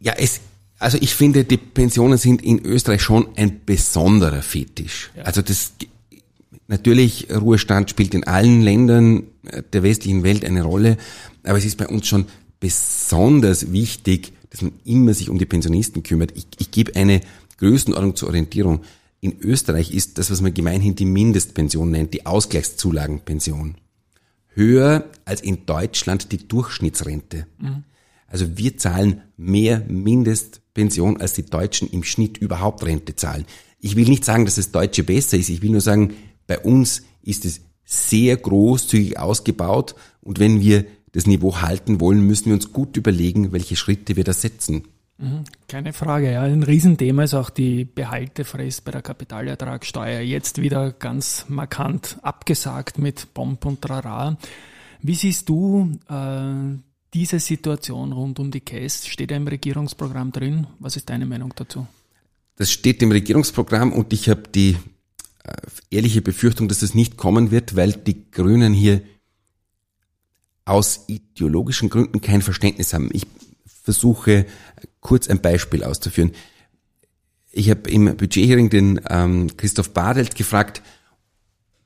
Ja, 0.00 0.14
es, 0.16 0.40
also 0.80 0.96
ich 1.00 1.14
finde, 1.14 1.44
die 1.44 1.58
Pensionen 1.58 2.16
sind 2.16 2.42
in 2.42 2.64
Österreich 2.64 3.02
schon 3.02 3.28
ein 3.36 3.60
besonderer 3.66 4.40
Fetisch. 4.40 5.10
Ja. 5.14 5.24
Also 5.24 5.42
das, 5.42 5.74
natürlich, 6.68 7.28
Ruhestand 7.30 7.90
spielt 7.90 8.14
in 8.14 8.24
allen 8.24 8.62
Ländern 8.62 9.24
der 9.74 9.82
westlichen 9.82 10.22
Welt 10.22 10.44
eine 10.44 10.62
Rolle, 10.62 10.96
aber 11.44 11.58
es 11.58 11.66
ist 11.66 11.76
bei 11.76 11.86
uns 11.86 12.08
schon 12.08 12.26
besonders 12.60 13.72
wichtig, 13.72 14.32
dass 14.48 14.62
man 14.62 14.72
immer 14.84 15.12
sich 15.12 15.28
um 15.28 15.38
die 15.38 15.46
Pensionisten 15.46 16.02
kümmert. 16.02 16.32
Ich, 16.34 16.46
ich 16.58 16.70
gebe 16.70 16.96
eine 16.96 17.20
Größenordnung 17.58 18.16
zur 18.16 18.28
Orientierung. 18.28 18.80
In 19.20 19.38
Österreich 19.38 19.92
ist 19.92 20.16
das, 20.16 20.30
was 20.30 20.40
man 20.40 20.54
gemeinhin 20.54 20.94
die 20.94 21.04
Mindestpension 21.04 21.90
nennt, 21.90 22.14
die 22.14 22.24
Ausgleichszulagenpension, 22.24 23.74
höher 24.54 25.04
als 25.26 25.42
in 25.42 25.66
Deutschland 25.66 26.32
die 26.32 26.48
Durchschnittsrente. 26.48 27.46
Mhm. 27.58 27.84
Also 28.26 28.56
wir 28.56 28.78
zahlen 28.78 29.22
mehr 29.36 29.84
Mindestpension, 30.76 31.20
als 31.20 31.32
die 31.34 31.44
Deutschen 31.44 31.88
im 31.90 32.04
Schnitt 32.04 32.38
überhaupt 32.38 32.84
Rente 32.84 33.16
zahlen. 33.16 33.44
Ich 33.80 33.96
will 33.96 34.08
nicht 34.08 34.24
sagen, 34.24 34.44
dass 34.44 34.56
das 34.56 34.72
Deutsche 34.72 35.04
besser 35.04 35.36
ist. 35.36 35.48
Ich 35.48 35.62
will 35.62 35.70
nur 35.70 35.80
sagen, 35.80 36.14
bei 36.46 36.58
uns 36.58 37.02
ist 37.22 37.44
es 37.44 37.62
sehr 37.84 38.36
großzügig 38.36 39.18
ausgebaut 39.18 39.94
und 40.20 40.38
wenn 40.38 40.60
wir 40.60 40.84
das 41.12 41.26
Niveau 41.26 41.60
halten 41.60 42.00
wollen, 42.00 42.24
müssen 42.26 42.46
wir 42.46 42.54
uns 42.54 42.72
gut 42.72 42.96
überlegen, 42.96 43.52
welche 43.52 43.74
Schritte 43.74 44.14
wir 44.14 44.22
da 44.22 44.32
setzen. 44.32 44.84
Mhm, 45.18 45.44
keine 45.66 45.92
Frage, 45.92 46.32
ja. 46.32 46.42
Ein 46.42 46.62
Riesenthema 46.62 47.24
ist 47.24 47.34
auch 47.34 47.50
die 47.50 47.84
Behaltefrist 47.84 48.84
bei 48.84 48.92
der 48.92 49.02
Kapitalertragssteuer. 49.02 50.20
Jetzt 50.20 50.62
wieder 50.62 50.92
ganz 50.92 51.46
markant 51.48 52.18
abgesagt 52.22 52.96
mit 52.98 53.34
Pomp 53.34 53.64
und 53.66 53.82
Trara. 53.82 54.38
Wie 55.02 55.14
siehst 55.14 55.48
du 55.48 55.98
äh, 56.08 56.78
diese 57.14 57.40
Situation 57.40 58.12
rund 58.12 58.38
um 58.38 58.50
die 58.50 58.60
Case? 58.60 59.08
Steht 59.08 59.30
da 59.30 59.36
im 59.36 59.46
Regierungsprogramm 59.48 60.32
drin? 60.32 60.66
Was 60.78 60.96
ist 60.96 61.08
deine 61.10 61.26
Meinung 61.26 61.52
dazu? 61.56 61.86
Das 62.56 62.70
steht 62.70 63.02
im 63.02 63.10
Regierungsprogramm 63.10 63.92
und 63.92 64.12
ich 64.12 64.28
habe 64.28 64.42
die 64.54 64.76
äh, 65.44 65.52
ehrliche 65.90 66.22
Befürchtung, 66.22 66.68
dass 66.68 66.82
es 66.82 66.94
nicht 66.94 67.16
kommen 67.16 67.50
wird, 67.50 67.74
weil 67.76 67.92
die 67.92 68.30
Grünen 68.30 68.74
hier 68.74 69.02
aus 70.64 71.04
ideologischen 71.08 71.88
Gründen 71.88 72.20
kein 72.20 72.42
Verständnis 72.42 72.92
haben. 72.92 73.10
Ich 73.12 73.26
versuche 73.66 74.46
kurz 75.00 75.28
ein 75.28 75.40
Beispiel 75.40 75.82
auszuführen. 75.82 76.32
Ich 77.50 77.70
habe 77.70 77.90
im 77.90 78.04
Budgethearing 78.16 78.70
den 78.70 79.00
ähm, 79.08 79.56
Christoph 79.56 79.90
Badelt 79.92 80.36
gefragt, 80.36 80.82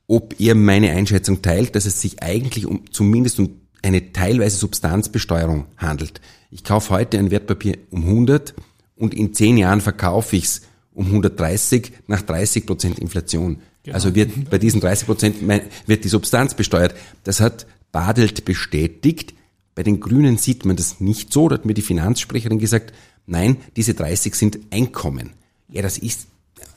ob 0.06 0.38
er 0.38 0.54
meine 0.54 0.90
Einschätzung 0.90 1.40
teilt, 1.40 1.74
dass 1.74 1.86
es 1.86 2.00
sich 2.00 2.22
eigentlich 2.22 2.66
um 2.66 2.90
zumindest 2.92 3.38
um 3.38 3.63
eine 3.84 4.12
teilweise 4.12 4.56
Substanzbesteuerung 4.56 5.66
handelt. 5.76 6.20
Ich 6.50 6.64
kaufe 6.64 6.90
heute 6.90 7.18
ein 7.18 7.30
Wertpapier 7.30 7.76
um 7.90 8.04
100 8.04 8.54
und 8.96 9.12
in 9.12 9.34
zehn 9.34 9.58
Jahren 9.58 9.82
verkaufe 9.82 10.36
ich 10.36 10.44
es 10.44 10.62
um 10.94 11.06
130 11.06 11.92
nach 12.06 12.22
30 12.22 12.66
Prozent 12.66 12.98
Inflation. 12.98 13.58
Genau. 13.82 13.94
Also 13.94 14.14
wird 14.14 14.48
bei 14.48 14.58
diesen 14.58 14.80
30 14.80 15.06
Prozent 15.06 15.36
wird 15.86 16.04
die 16.04 16.08
Substanz 16.08 16.54
besteuert. 16.54 16.94
Das 17.24 17.40
hat 17.40 17.66
Badelt 17.92 18.46
bestätigt. 18.46 19.34
Bei 19.74 19.82
den 19.82 20.00
Grünen 20.00 20.38
sieht 20.38 20.64
man 20.64 20.76
das 20.76 21.00
nicht 21.00 21.32
so. 21.32 21.48
Da 21.48 21.56
hat 21.56 21.66
mir 21.66 21.74
die 21.74 21.82
Finanzsprecherin 21.82 22.58
gesagt, 22.58 22.94
nein, 23.26 23.58
diese 23.76 23.92
30 23.92 24.34
sind 24.34 24.58
Einkommen. 24.70 25.34
Ja, 25.68 25.82
das 25.82 25.98
ist 25.98 26.28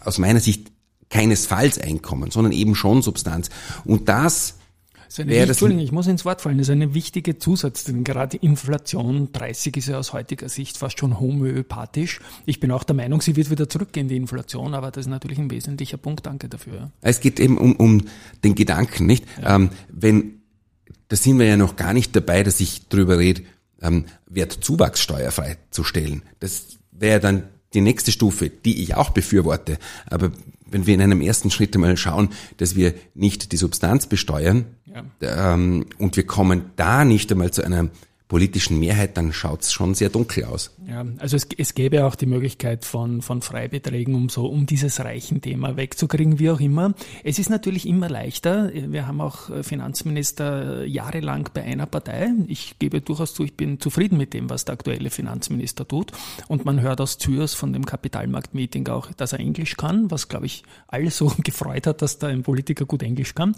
aus 0.02 0.18
meiner 0.18 0.42
Sicht 0.42 0.72
keinesfalls 1.10 1.80
Einkommen, 1.80 2.32
sondern 2.32 2.52
eben 2.52 2.76
schon 2.76 3.02
Substanz. 3.02 3.50
Und 3.86 4.10
das 4.10 4.56
das 5.16 5.26
Entschuldigung, 5.28 5.84
ich 5.84 5.92
muss 5.92 6.08
ins 6.08 6.26
Wort 6.26 6.42
fallen. 6.42 6.58
Das 6.58 6.68
ist 6.68 6.72
eine 6.72 6.94
wichtige 6.94 7.38
Zusatz, 7.38 7.84
denn 7.84 8.04
gerade 8.04 8.38
Inflation 8.38 9.32
30 9.32 9.78
ist 9.78 9.88
ja 9.88 9.98
aus 9.98 10.14
heutiger 10.14 10.50
Sicht 10.50 10.78
fast 10.78 11.00
schon 11.00 11.20
homöopathisch. 11.20 12.20
Ich 12.46 12.60
bin 12.60 12.72
auch 12.72 12.84
der 12.84 12.96
Meinung, 12.96 13.22
sie 13.22 13.36
wird 13.36 13.50
wieder 13.50 13.70
zurückgehen, 13.70 14.08
die 14.08 14.18
Inflation, 14.18 14.74
aber 14.74 14.92
das 14.92 15.06
ist 15.06 15.10
natürlich 15.10 15.40
ein 15.40 15.52
wesentlicher 15.52 15.98
Punkt. 15.98 16.26
Danke 16.26 16.50
dafür. 16.50 16.92
Es 17.02 17.20
geht 17.20 17.40
eben 17.40 17.58
um, 17.58 17.76
um 17.76 18.04
den 18.44 18.56
Gedanken, 18.56 19.06
nicht? 19.06 19.26
Ja. 19.42 19.56
Ähm, 19.56 19.70
wenn 19.90 20.38
da 21.10 21.16
sind 21.16 21.40
wir 21.40 21.46
ja 21.46 21.58
noch 21.58 21.76
gar 21.76 21.94
nicht 21.94 22.16
dabei, 22.16 22.44
dass 22.44 22.60
ich 22.60 22.90
drüber 22.90 23.18
rede, 23.18 23.44
ähm, 23.82 24.06
Wertzuwachs 24.28 25.00
steuerfrei 25.00 25.58
zu 25.72 25.84
stellen. 25.84 26.24
Das 26.40 26.78
wäre 26.92 27.20
dann 27.20 27.44
die 27.74 27.82
nächste 27.82 28.12
Stufe, 28.12 28.50
die 28.50 28.82
ich 28.82 28.96
auch 28.96 29.12
befürworte. 29.12 29.78
Aber 30.08 30.32
wenn 30.66 30.86
wir 30.86 30.94
in 30.94 31.02
einem 31.02 31.22
ersten 31.22 31.52
Schritt 31.52 31.76
einmal 31.76 31.98
schauen, 31.98 32.30
dass 32.58 32.76
wir 32.76 32.94
nicht 33.14 33.52
die 33.52 33.58
Substanz 33.58 34.08
besteuern 34.08 34.66
ja. 34.94 35.54
ähm, 35.54 35.86
und 35.98 36.16
wir 36.16 36.26
kommen 36.26 36.72
da 36.76 37.06
nicht 37.06 37.32
einmal 37.32 37.52
zu 37.52 37.64
einer 37.64 37.90
politischen 38.28 38.80
Mehrheit, 38.80 39.16
dann 39.16 39.32
schaut 39.32 39.62
es 39.62 39.72
schon 39.72 39.96
sehr 39.96 40.10
dunkel 40.10 40.46
aus. 40.46 40.76
Ja, 40.86 41.06
also 41.18 41.38
es, 41.38 41.48
es 41.58 41.74
gäbe 41.76 42.06
auch 42.06 42.16
die 42.16 42.26
Möglichkeit 42.26 42.84
von, 42.84 43.22
von 43.22 43.42
Freibeträgen, 43.42 44.16
um 44.16 44.28
so, 44.28 44.48
um 44.48 44.66
dieses 44.66 45.00
Reichenthema 45.00 45.78
wegzukriegen, 45.78 46.38
wie 46.38 46.50
auch 46.50 46.60
immer. 46.60 46.94
Es 47.24 47.40
ist 47.40 47.50
natürlich 47.50 47.88
immer 47.88 48.10
leichter. 48.10 48.72
Wir 48.74 49.08
haben 49.08 49.22
auch 49.22 49.64
Finanzminister 49.64 50.86
jahrelang 50.86 51.50
bei 51.54 51.64
einer 51.64 51.86
Partei. 51.86 52.32
Ich 52.48 52.78
gebe 52.80 53.00
durchaus 53.00 53.34
zu, 53.34 53.46
ich 53.46 53.56
bin 53.56 53.80
zufrieden 53.80 54.18
mit 54.18 54.34
dem, 54.34 54.50
was 54.50 54.66
der 54.66 54.74
aktuelle 54.74 55.10
Finanzminister 55.10 55.88
tut. 55.88 56.12
Und 56.50 56.66
man 56.66 56.82
hört 56.82 57.00
aus 57.00 57.18
Zürs 57.18 57.54
von 57.54 57.72
dem 57.72 57.86
Kapitalmarktmeeting 57.86 58.88
auch, 58.90 59.12
dass 59.14 59.34
er 59.34 59.40
Englisch 59.40 59.78
kann, 59.78 60.12
was, 60.12 60.28
glaube 60.28 60.48
ich, 60.48 60.64
alle 60.88 61.12
so 61.12 61.32
gefreut 61.44 61.88
hat, 61.88 62.02
dass 62.02 62.20
da 62.20 62.28
ein 62.28 62.44
Politiker 62.44 62.86
gut 62.86 63.04
Englisch 63.04 63.36
kann. 63.36 63.56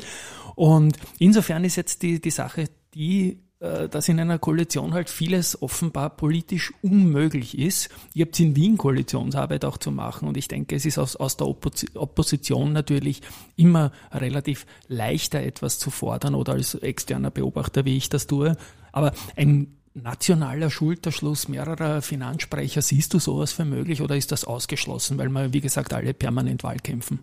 Und 0.56 0.98
insofern 1.18 1.64
ist 1.64 1.76
jetzt 1.76 2.04
die, 2.04 2.22
die 2.22 2.32
Sache 2.32 2.66
die, 2.94 3.30
äh, 3.32 3.49
dass 3.60 4.08
in 4.08 4.20
einer 4.20 4.39
Koalition 4.39 4.94
halt 4.94 5.10
vieles 5.10 5.62
offenbar 5.62 6.12
politisch 6.12 6.72
unmöglich 6.82 7.58
ist. 7.58 7.89
Ihr 8.13 8.25
habt 8.25 8.39
in 8.39 8.56
Wien 8.56 8.78
Koalitionsarbeit 8.78 9.66
auch 9.66 9.78
zu 9.78 9.92
machen 9.92 10.30
und 10.30 10.38
ich 10.38 10.48
denke, 10.48 10.78
es 10.78 10.86
ist 10.86 10.98
aus, 10.98 11.18
aus 11.18 11.36
der 11.36 11.48
Opposition 11.48 12.72
natürlich 12.72 13.22
immer 13.58 13.92
relativ 14.13 14.66
leichter 14.88 15.42
etwas 15.42 15.78
zu 15.78 15.92
fordern 15.92 16.36
oder 16.36 16.54
als 16.54 16.74
externer 16.75 17.32
Beobachter, 17.32 17.84
wie 17.84 17.98
ich 17.98 18.08
das 18.08 18.28
tue. 18.28 18.56
Aber 18.94 19.12
ein 19.36 19.75
nationaler 19.94 20.70
Schulterschluss 20.70 21.50
mehrerer 21.50 22.01
Finanzsprecher, 22.01 22.82
siehst 22.82 23.13
du 23.13 23.20
sowas 23.20 23.51
für 23.51 23.66
möglich 23.66 24.01
oder 24.01 24.16
ist 24.16 24.32
das 24.32 24.46
ausgeschlossen, 24.46 25.18
weil 25.18 25.28
wir, 25.30 25.51
wie 25.51 25.62
gesagt, 25.62 25.94
alle 25.94 26.13
permanent 26.13 26.63
Wahl 26.63 26.78
kämpfen? 26.78 27.20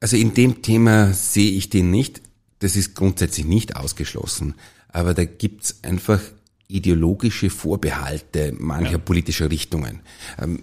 Also 0.00 0.16
in 0.16 0.32
dem 0.32 0.62
Thema 0.62 1.12
sehe 1.12 1.52
ich 1.52 1.68
den 1.68 1.90
nicht. 1.90 2.22
Das 2.64 2.76
ist 2.76 2.94
grundsätzlich 2.94 3.44
nicht 3.44 3.76
ausgeschlossen. 3.76 4.54
Aber 4.88 5.12
da 5.12 5.26
gibt's 5.26 5.80
einfach 5.82 6.22
ideologische 6.66 7.50
Vorbehalte 7.50 8.54
mancher 8.58 8.92
ja. 8.92 8.98
politischer 8.98 9.50
Richtungen. 9.50 10.00
Ähm, 10.40 10.62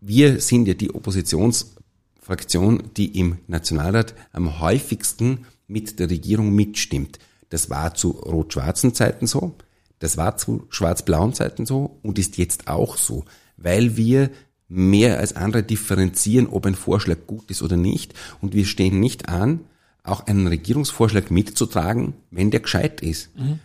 wir 0.00 0.40
sind 0.40 0.66
ja 0.66 0.74
die 0.74 0.92
Oppositionsfraktion, 0.92 2.90
die 2.96 3.16
im 3.16 3.38
Nationalrat 3.46 4.16
am 4.32 4.58
häufigsten 4.58 5.46
mit 5.68 6.00
der 6.00 6.10
Regierung 6.10 6.52
mitstimmt. 6.52 7.20
Das 7.48 7.70
war 7.70 7.94
zu 7.94 8.10
rot-schwarzen 8.10 8.92
Zeiten 8.92 9.28
so, 9.28 9.54
das 10.00 10.16
war 10.16 10.36
zu 10.36 10.66
schwarz-blauen 10.68 11.32
Zeiten 11.32 11.64
so 11.64 11.96
und 12.02 12.18
ist 12.18 12.38
jetzt 12.38 12.66
auch 12.66 12.96
so, 12.96 13.24
weil 13.56 13.96
wir 13.96 14.32
mehr 14.66 15.20
als 15.20 15.36
andere 15.36 15.62
differenzieren, 15.62 16.48
ob 16.48 16.66
ein 16.66 16.74
Vorschlag 16.74 17.18
gut 17.28 17.52
ist 17.52 17.62
oder 17.62 17.76
nicht. 17.76 18.14
Und 18.40 18.52
wir 18.52 18.64
stehen 18.64 18.98
nicht 18.98 19.28
an, 19.28 19.60
auch 20.04 20.26
einen 20.26 20.46
Regierungsvorschlag 20.46 21.30
mitzutragen, 21.30 22.14
wenn 22.30 22.50
der 22.50 22.60
gescheit 22.60 23.00
ist. 23.00 23.36
Mhm. 23.36 23.58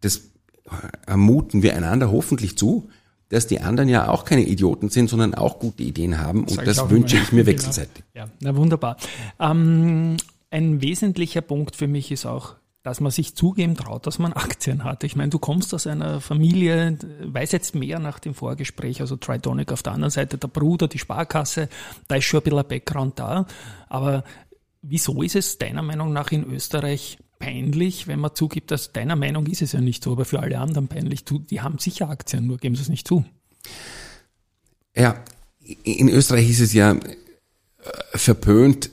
Das 0.00 0.22
ermuten 1.06 1.62
wir 1.62 1.74
einander 1.74 2.12
hoffentlich 2.12 2.56
zu, 2.56 2.90
dass 3.30 3.46
die 3.46 3.60
anderen 3.60 3.88
ja 3.88 4.08
auch 4.08 4.24
keine 4.24 4.42
Idioten 4.42 4.90
sind, 4.90 5.08
sondern 5.10 5.34
auch 5.34 5.58
gute 5.58 5.82
Ideen 5.82 6.18
haben. 6.18 6.44
Und 6.44 6.58
das, 6.58 6.76
das 6.76 6.90
wünsche 6.90 7.16
immer. 7.16 7.24
ich 7.24 7.32
mir 7.32 7.36
genau. 7.44 7.56
wechselseitig. 7.56 8.04
Ja, 8.14 8.28
na 8.40 8.54
wunderbar. 8.54 8.96
Ähm, 9.40 10.18
ein 10.50 10.80
wesentlicher 10.80 11.40
Punkt 11.40 11.76
für 11.76 11.88
mich 11.88 12.10
ist 12.12 12.26
auch 12.26 12.54
dass 12.84 13.00
man 13.00 13.10
sich 13.12 13.34
zugeben 13.34 13.76
traut, 13.76 14.06
dass 14.06 14.18
man 14.18 14.32
Aktien 14.34 14.82
hat. 14.82 15.04
Ich 15.04 15.14
meine, 15.14 15.28
du 15.28 15.38
kommst 15.38 15.74
aus 15.74 15.86
einer 15.86 16.22
Familie, 16.22 16.96
weiß 17.22 17.52
jetzt 17.52 17.74
mehr 17.74 17.98
nach 17.98 18.18
dem 18.18 18.34
Vorgespräch, 18.34 19.02
also 19.02 19.16
Tritonic 19.16 19.72
auf 19.72 19.82
der 19.82 19.92
anderen 19.92 20.10
Seite, 20.10 20.38
der 20.38 20.48
Bruder, 20.48 20.88
die 20.88 20.98
Sparkasse, 20.98 21.68
da 22.06 22.16
ist 22.16 22.24
schon 22.24 22.40
ein 22.40 22.44
bisschen 22.44 22.58
ein 22.58 22.68
Background 22.68 23.18
da. 23.18 23.46
Aber 23.88 24.24
wieso 24.82 25.22
ist 25.22 25.36
es 25.36 25.58
deiner 25.58 25.82
Meinung 25.82 26.12
nach 26.12 26.30
in 26.32 26.44
Österreich 26.44 27.18
peinlich, 27.38 28.06
wenn 28.06 28.20
man 28.20 28.34
zugibt, 28.34 28.70
dass 28.70 28.92
deiner 28.92 29.16
Meinung 29.16 29.46
ist 29.46 29.62
es 29.62 29.72
ja 29.72 29.80
nicht 29.80 30.02
so, 30.02 30.12
aber 30.12 30.24
für 30.24 30.40
alle 30.40 30.58
anderen 30.58 30.88
peinlich, 30.88 31.24
die 31.24 31.60
haben 31.60 31.78
sicher 31.78 32.10
Aktien, 32.10 32.46
nur 32.46 32.58
geben 32.58 32.74
sie 32.74 32.82
es 32.82 32.88
nicht 32.88 33.06
zu. 33.06 33.24
Ja, 34.96 35.22
in 35.84 36.08
Österreich 36.08 36.50
ist 36.50 36.60
es 36.60 36.72
ja 36.72 36.92
äh, 36.92 37.00
verpönt, 38.14 38.90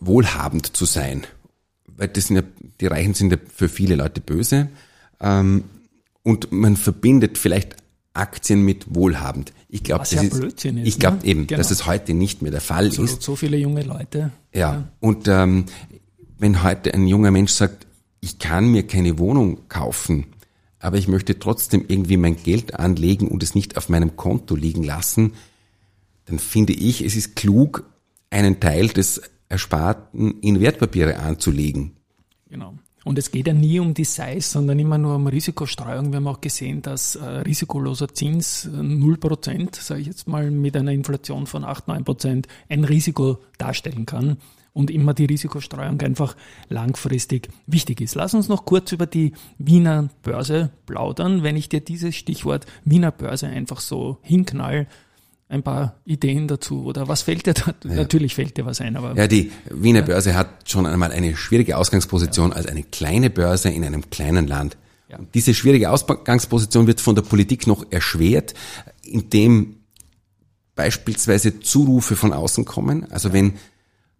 wohlhabend 0.00 0.76
zu 0.76 0.84
sein 0.84 1.26
weil 1.98 2.08
das 2.08 2.28
sind 2.28 2.36
ja, 2.36 2.42
die 2.80 2.86
Reichen 2.86 3.12
sind 3.12 3.32
ja 3.32 3.38
für 3.54 3.68
viele 3.68 3.96
Leute 3.96 4.22
böse. 4.22 4.68
Ähm, 5.20 5.64
und 6.22 6.52
man 6.52 6.76
verbindet 6.76 7.36
vielleicht 7.36 7.76
Aktien 8.14 8.62
mit 8.64 8.94
wohlhabend. 8.94 9.52
Ich 9.68 9.84
glaube, 9.84 10.00
das 10.00 10.12
ja 10.12 10.22
ist, 10.22 10.38
Blödsinn 10.38 10.78
ist, 10.78 10.88
ich 10.88 10.98
glaube 10.98 11.18
ne? 11.18 11.24
eben, 11.24 11.46
genau. 11.46 11.58
dass 11.58 11.70
es 11.70 11.86
heute 11.86 12.14
nicht 12.14 12.42
mehr 12.42 12.50
der 12.50 12.60
Fall 12.60 12.86
Absolut, 12.86 13.10
ist. 13.10 13.22
So 13.22 13.36
viele 13.36 13.56
junge 13.56 13.82
Leute. 13.82 14.32
Ja. 14.52 14.60
ja. 14.60 14.88
Und 15.00 15.28
ähm, 15.28 15.66
wenn 16.38 16.62
heute 16.62 16.94
ein 16.94 17.06
junger 17.06 17.30
Mensch 17.30 17.52
sagt, 17.52 17.86
ich 18.20 18.38
kann 18.38 18.68
mir 18.68 18.86
keine 18.86 19.18
Wohnung 19.18 19.68
kaufen, 19.68 20.26
aber 20.80 20.96
ich 20.96 21.08
möchte 21.08 21.38
trotzdem 21.38 21.84
irgendwie 21.88 22.16
mein 22.16 22.36
Geld 22.36 22.74
anlegen 22.74 23.28
und 23.28 23.42
es 23.42 23.54
nicht 23.54 23.76
auf 23.76 23.88
meinem 23.88 24.16
Konto 24.16 24.56
liegen 24.56 24.82
lassen, 24.82 25.34
dann 26.26 26.38
finde 26.38 26.72
ich, 26.72 27.04
es 27.04 27.16
ist 27.16 27.36
klug, 27.36 27.84
einen 28.30 28.60
Teil 28.60 28.88
des 28.88 29.22
Ersparten 29.48 30.40
in 30.40 30.60
Wertpapiere 30.60 31.18
anzulegen. 31.18 31.96
Genau. 32.48 32.74
Und 33.04 33.18
es 33.18 33.30
geht 33.30 33.46
ja 33.46 33.54
nie 33.54 33.78
um 33.80 33.94
die 33.94 34.04
Size, 34.04 34.40
sondern 34.40 34.78
immer 34.78 34.98
nur 34.98 35.14
um 35.14 35.26
Risikostreuung. 35.26 36.10
Wir 36.10 36.16
haben 36.16 36.26
auch 36.26 36.40
gesehen, 36.40 36.82
dass 36.82 37.16
äh, 37.16 37.24
risikoloser 37.24 38.08
Zins 38.08 38.68
0%, 38.68 39.48
äh, 39.48 39.68
sage 39.72 40.00
ich 40.00 40.06
jetzt 40.08 40.28
mal, 40.28 40.50
mit 40.50 40.76
einer 40.76 40.92
Inflation 40.92 41.46
von 41.46 41.64
8, 41.64 41.88
9% 41.88 42.44
ein 42.68 42.84
Risiko 42.84 43.38
darstellen 43.56 44.04
kann 44.04 44.38
und 44.72 44.90
immer 44.90 45.14
die 45.14 45.24
Risikostreuung 45.24 46.00
einfach 46.02 46.36
langfristig 46.68 47.48
wichtig 47.66 48.00
ist. 48.00 48.14
Lass 48.14 48.34
uns 48.34 48.48
noch 48.48 48.64
kurz 48.64 48.92
über 48.92 49.06
die 49.06 49.32
Wiener 49.58 50.08
Börse 50.22 50.70
plaudern. 50.86 51.42
Wenn 51.42 51.56
ich 51.56 51.68
dir 51.68 51.80
dieses 51.80 52.14
Stichwort 52.14 52.66
Wiener 52.84 53.10
Börse 53.10 53.48
einfach 53.48 53.80
so 53.80 54.18
hinknall, 54.22 54.86
ein 55.48 55.62
paar 55.62 55.96
Ideen 56.04 56.46
dazu 56.46 56.84
oder 56.84 57.08
was 57.08 57.22
fällt 57.22 57.46
dir 57.46 57.54
da? 57.54 57.74
Ja. 57.84 57.94
Natürlich 57.94 58.34
fällt 58.34 58.56
dir 58.56 58.66
was 58.66 58.80
ein, 58.80 58.96
aber. 58.96 59.16
Ja, 59.16 59.26
die 59.26 59.50
Wiener 59.70 60.02
Börse 60.02 60.34
hat 60.34 60.68
schon 60.68 60.86
einmal 60.86 61.10
eine 61.10 61.36
schwierige 61.36 61.76
Ausgangsposition 61.76 62.50
ja. 62.50 62.56
als 62.56 62.66
eine 62.66 62.82
kleine 62.82 63.30
Börse 63.30 63.70
in 63.70 63.84
einem 63.84 64.10
kleinen 64.10 64.46
Land. 64.46 64.76
Ja. 65.08 65.18
Diese 65.32 65.54
schwierige 65.54 65.90
Ausgangsposition 65.90 66.86
wird 66.86 67.00
von 67.00 67.14
der 67.14 67.22
Politik 67.22 67.66
noch 67.66 67.86
erschwert, 67.90 68.52
indem 69.02 69.76
beispielsweise 70.74 71.60
Zurufe 71.60 72.14
von 72.14 72.32
außen 72.32 72.64
kommen. 72.66 73.10
Also 73.10 73.32
wenn 73.32 73.54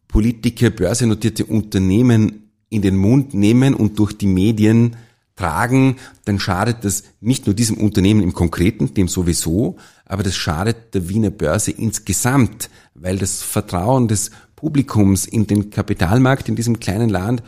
Politiker 0.08 0.70
börsennotierte 0.70 1.44
Unternehmen 1.44 2.50
in 2.70 2.80
den 2.80 2.96
Mund 2.96 3.34
nehmen 3.34 3.74
und 3.74 3.98
durch 3.98 4.16
die 4.16 4.26
Medien 4.26 4.96
tragen, 5.38 5.96
dann 6.24 6.40
schadet 6.40 6.84
das 6.84 7.04
nicht 7.20 7.46
nur 7.46 7.54
diesem 7.54 7.76
Unternehmen 7.76 8.22
im 8.22 8.32
Konkreten, 8.32 8.92
dem 8.94 9.08
sowieso, 9.08 9.76
aber 10.04 10.22
das 10.22 10.34
schadet 10.34 10.94
der 10.94 11.08
Wiener 11.08 11.30
Börse 11.30 11.70
insgesamt, 11.70 12.70
weil 12.94 13.18
das 13.18 13.42
Vertrauen 13.42 14.08
des 14.08 14.32
Publikums 14.56 15.26
in 15.26 15.46
den 15.46 15.70
Kapitalmarkt 15.70 16.48
in 16.48 16.56
diesem 16.56 16.80
kleinen 16.80 17.08
Land 17.08 17.42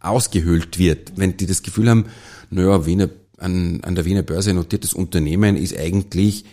ausgehöhlt 0.00 0.78
wird. 0.78 1.12
Wenn 1.16 1.36
die 1.36 1.46
das 1.46 1.62
Gefühl 1.62 1.88
haben, 1.88 2.06
naja, 2.50 2.84
Wiener, 2.84 3.10
an, 3.38 3.80
an 3.82 3.94
der 3.94 4.04
Wiener 4.04 4.22
Börse 4.22 4.52
notiertes 4.52 4.92
Unternehmen 4.92 5.56
ist 5.56 5.76
eigentlich 5.78 6.44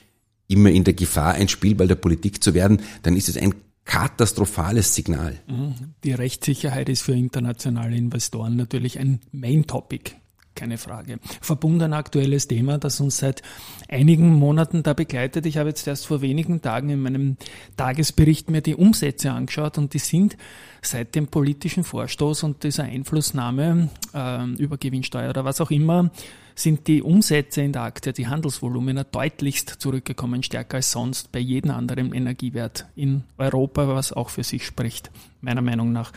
immer 0.48 0.70
in 0.70 0.84
der 0.84 0.94
Gefahr, 0.94 1.34
ein 1.34 1.48
Spielball 1.48 1.88
der 1.88 1.96
Politik 1.96 2.44
zu 2.44 2.54
werden, 2.54 2.82
dann 3.02 3.18
ist 3.18 3.30
es 3.30 3.38
ein 3.38 3.56
katastrophales 3.86 4.94
Signal. 4.94 5.40
Mhm. 5.48 5.74
Die 6.04 6.14
Rechtssicherheit 6.14 6.88
ist 6.90 7.02
für 7.02 7.14
internationale 7.14 7.96
Investoren 7.96 8.56
natürlich 8.56 9.00
ein 9.00 9.22
Main 9.32 9.66
Topic 9.66 10.12
keine 10.56 10.78
Frage. 10.78 11.20
Verbunden 11.42 11.94
aktuelles 11.94 12.48
Thema, 12.48 12.78
das 12.78 13.00
uns 13.00 13.18
seit 13.18 13.42
einigen 13.90 14.34
Monaten 14.34 14.84
da 14.84 14.94
begleitet. 14.94 15.46
Ich 15.46 15.58
habe 15.58 15.70
jetzt 15.70 15.88
erst 15.88 16.08
vor 16.08 16.22
wenigen 16.22 16.62
Tagen 16.62 16.90
in 16.90 17.02
meinem 17.02 17.38
Tagesbericht 17.78 18.50
mir 18.50 18.62
die 18.62 18.76
Umsätze 18.76 19.32
angeschaut 19.32 19.78
und 19.78 19.94
die 19.94 20.00
sind 20.00 20.38
seit 20.82 21.16
dem 21.16 21.28
politischen 21.28 21.84
Vorstoß 21.84 22.44
und 22.44 22.64
dieser 22.64 22.84
Einflussnahme 22.84 23.90
äh, 24.14 24.46
über 24.62 24.78
Gewinnsteuer 24.78 25.30
oder 25.30 25.46
was 25.46 25.62
auch 25.62 25.72
immer 25.72 26.12
sind 26.56 26.88
die 26.88 27.02
Umsätze 27.02 27.62
in 27.62 27.74
der 27.74 27.84
Aktie, 27.84 28.14
die 28.14 28.28
Handelsvolumina 28.28 29.04
deutlichst 29.04 29.70
zurückgekommen, 29.80 30.44
stärker 30.44 30.78
als 30.78 30.92
sonst 30.92 31.32
bei 31.32 31.40
jedem 31.40 31.72
anderen 31.72 32.14
Energiewert 32.14 32.86
in 32.96 33.24
Europa, 33.38 33.88
was 33.88 34.14
auch 34.14 34.30
für 34.30 34.44
sich 34.44 34.66
spricht, 34.66 35.12
meiner 35.42 35.62
Meinung 35.62 35.92
nach. 35.92 36.12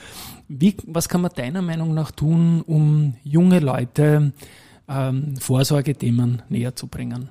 Wie, 0.49 0.77
was 0.87 1.09
kann 1.09 1.22
man 1.22 1.33
deiner 1.35 1.62
Meinung 1.62 1.94
nach 1.94 2.11
tun, 2.11 2.62
um 2.62 3.14
junge 3.25 3.61
Leute 3.61 4.33
ähm, 4.88 5.37
Vorsorgethemen 5.38 6.42
näher 6.49 6.77
zu 6.77 6.87
bringen? 6.87 7.31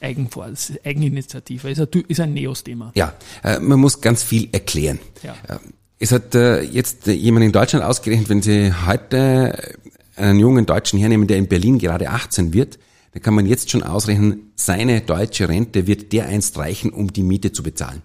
Eigenvor 0.00 0.48
Eigeninitiative 0.84 1.70
ist 1.70 1.80
ein, 1.80 2.04
ist 2.06 2.20
ein 2.20 2.32
Neos-Thema. 2.32 2.92
Ja, 2.94 3.14
äh, 3.42 3.58
man 3.58 3.80
muss 3.80 4.00
ganz 4.00 4.22
viel 4.22 4.48
erklären. 4.52 5.00
Ja. 5.22 5.34
Äh, 5.48 5.58
es 5.98 6.12
hat 6.12 6.34
äh, 6.36 6.62
jetzt 6.62 7.08
jemand 7.08 7.44
in 7.44 7.52
Deutschland 7.52 7.84
ausgerechnet, 7.84 8.28
wenn 8.28 8.42
Sie 8.42 8.72
heute 8.86 9.76
einen 10.18 10.40
jungen 10.40 10.66
Deutschen 10.66 10.98
hernehmen, 10.98 11.28
der 11.28 11.38
in 11.38 11.48
Berlin 11.48 11.78
gerade 11.78 12.10
18 12.10 12.52
wird, 12.52 12.78
dann 13.12 13.22
kann 13.22 13.34
man 13.34 13.46
jetzt 13.46 13.70
schon 13.70 13.82
ausrechnen, 13.82 14.52
seine 14.54 15.00
deutsche 15.00 15.48
Rente 15.48 15.86
wird 15.86 16.12
der 16.12 16.26
einst 16.26 16.58
reichen, 16.58 16.90
um 16.90 17.12
die 17.12 17.22
Miete 17.22 17.52
zu 17.52 17.62
bezahlen. 17.62 18.02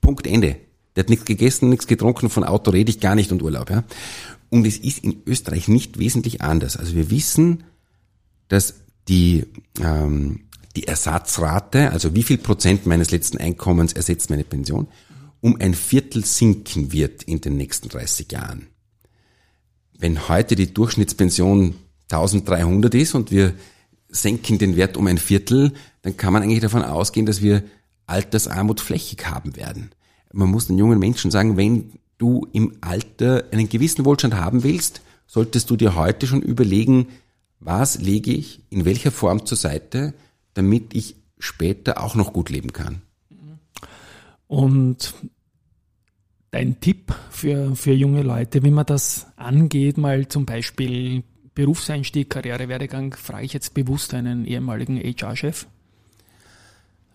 Punkt 0.00 0.26
Ende. 0.26 0.56
Der 0.96 1.04
hat 1.04 1.10
nichts 1.10 1.24
gegessen, 1.24 1.68
nichts 1.68 1.86
getrunken, 1.86 2.30
von 2.30 2.44
Auto 2.44 2.70
rede 2.70 2.90
ich 2.90 3.00
gar 3.00 3.14
nicht 3.14 3.30
und 3.30 3.42
Urlaub. 3.42 3.70
Ja? 3.70 3.84
Und 4.48 4.66
es 4.66 4.78
ist 4.78 5.04
in 5.04 5.22
Österreich 5.26 5.68
nicht 5.68 5.98
wesentlich 5.98 6.40
anders. 6.40 6.76
Also 6.76 6.94
wir 6.94 7.10
wissen, 7.10 7.64
dass 8.48 8.74
die, 9.06 9.44
ähm, 9.80 10.40
die 10.74 10.88
Ersatzrate, 10.88 11.90
also 11.92 12.14
wie 12.14 12.22
viel 12.24 12.38
Prozent 12.38 12.86
meines 12.86 13.10
letzten 13.12 13.38
Einkommens 13.38 13.92
ersetzt 13.92 14.30
meine 14.30 14.44
Pension, 14.44 14.88
um 15.40 15.56
ein 15.60 15.74
Viertel 15.74 16.24
sinken 16.24 16.92
wird 16.92 17.22
in 17.22 17.40
den 17.40 17.56
nächsten 17.56 17.88
30 17.88 18.30
Jahren 18.32 18.66
wenn 20.00 20.28
heute 20.28 20.56
die 20.56 20.72
Durchschnittspension 20.72 21.74
1300 22.10 22.94
ist 22.94 23.14
und 23.14 23.30
wir 23.30 23.54
senken 24.08 24.58
den 24.58 24.74
Wert 24.76 24.96
um 24.96 25.06
ein 25.06 25.18
Viertel, 25.18 25.72
dann 26.02 26.16
kann 26.16 26.32
man 26.32 26.42
eigentlich 26.42 26.60
davon 26.60 26.82
ausgehen, 26.82 27.26
dass 27.26 27.42
wir 27.42 27.62
Altersarmut 28.06 28.80
flächig 28.80 29.26
haben 29.26 29.54
werden. 29.56 29.90
Man 30.32 30.50
muss 30.50 30.66
den 30.66 30.78
jungen 30.78 30.98
Menschen 30.98 31.30
sagen, 31.30 31.56
wenn 31.56 31.92
du 32.18 32.46
im 32.52 32.76
Alter 32.80 33.44
einen 33.52 33.68
gewissen 33.68 34.04
Wohlstand 34.04 34.34
haben 34.34 34.62
willst, 34.62 35.02
solltest 35.26 35.70
du 35.70 35.76
dir 35.76 35.94
heute 35.94 36.26
schon 36.26 36.42
überlegen, 36.42 37.08
was 37.60 38.00
lege 38.00 38.32
ich 38.32 38.62
in 38.70 38.84
welcher 38.84 39.12
Form 39.12 39.46
zur 39.46 39.58
Seite, 39.58 40.14
damit 40.54 40.94
ich 40.94 41.16
später 41.38 42.02
auch 42.02 42.14
noch 42.14 42.32
gut 42.32 42.48
leben 42.48 42.72
kann. 42.72 43.02
Und 44.48 45.14
dein 46.50 46.80
Tipp 46.80 47.14
für, 47.30 47.76
für 47.76 47.92
junge 47.92 48.22
Leute, 48.22 48.62
wie 48.62 48.70
man 48.70 48.86
das 48.86 49.26
angeht, 49.36 49.98
mal 49.98 50.28
zum 50.28 50.46
Beispiel 50.46 51.22
Berufseinstieg, 51.54 52.30
Karrierewerdegang, 52.30 53.14
frage 53.14 53.44
ich 53.44 53.52
jetzt 53.52 53.74
bewusst 53.74 54.14
einen 54.14 54.44
ehemaligen 54.44 54.98
HR-Chef? 54.98 55.66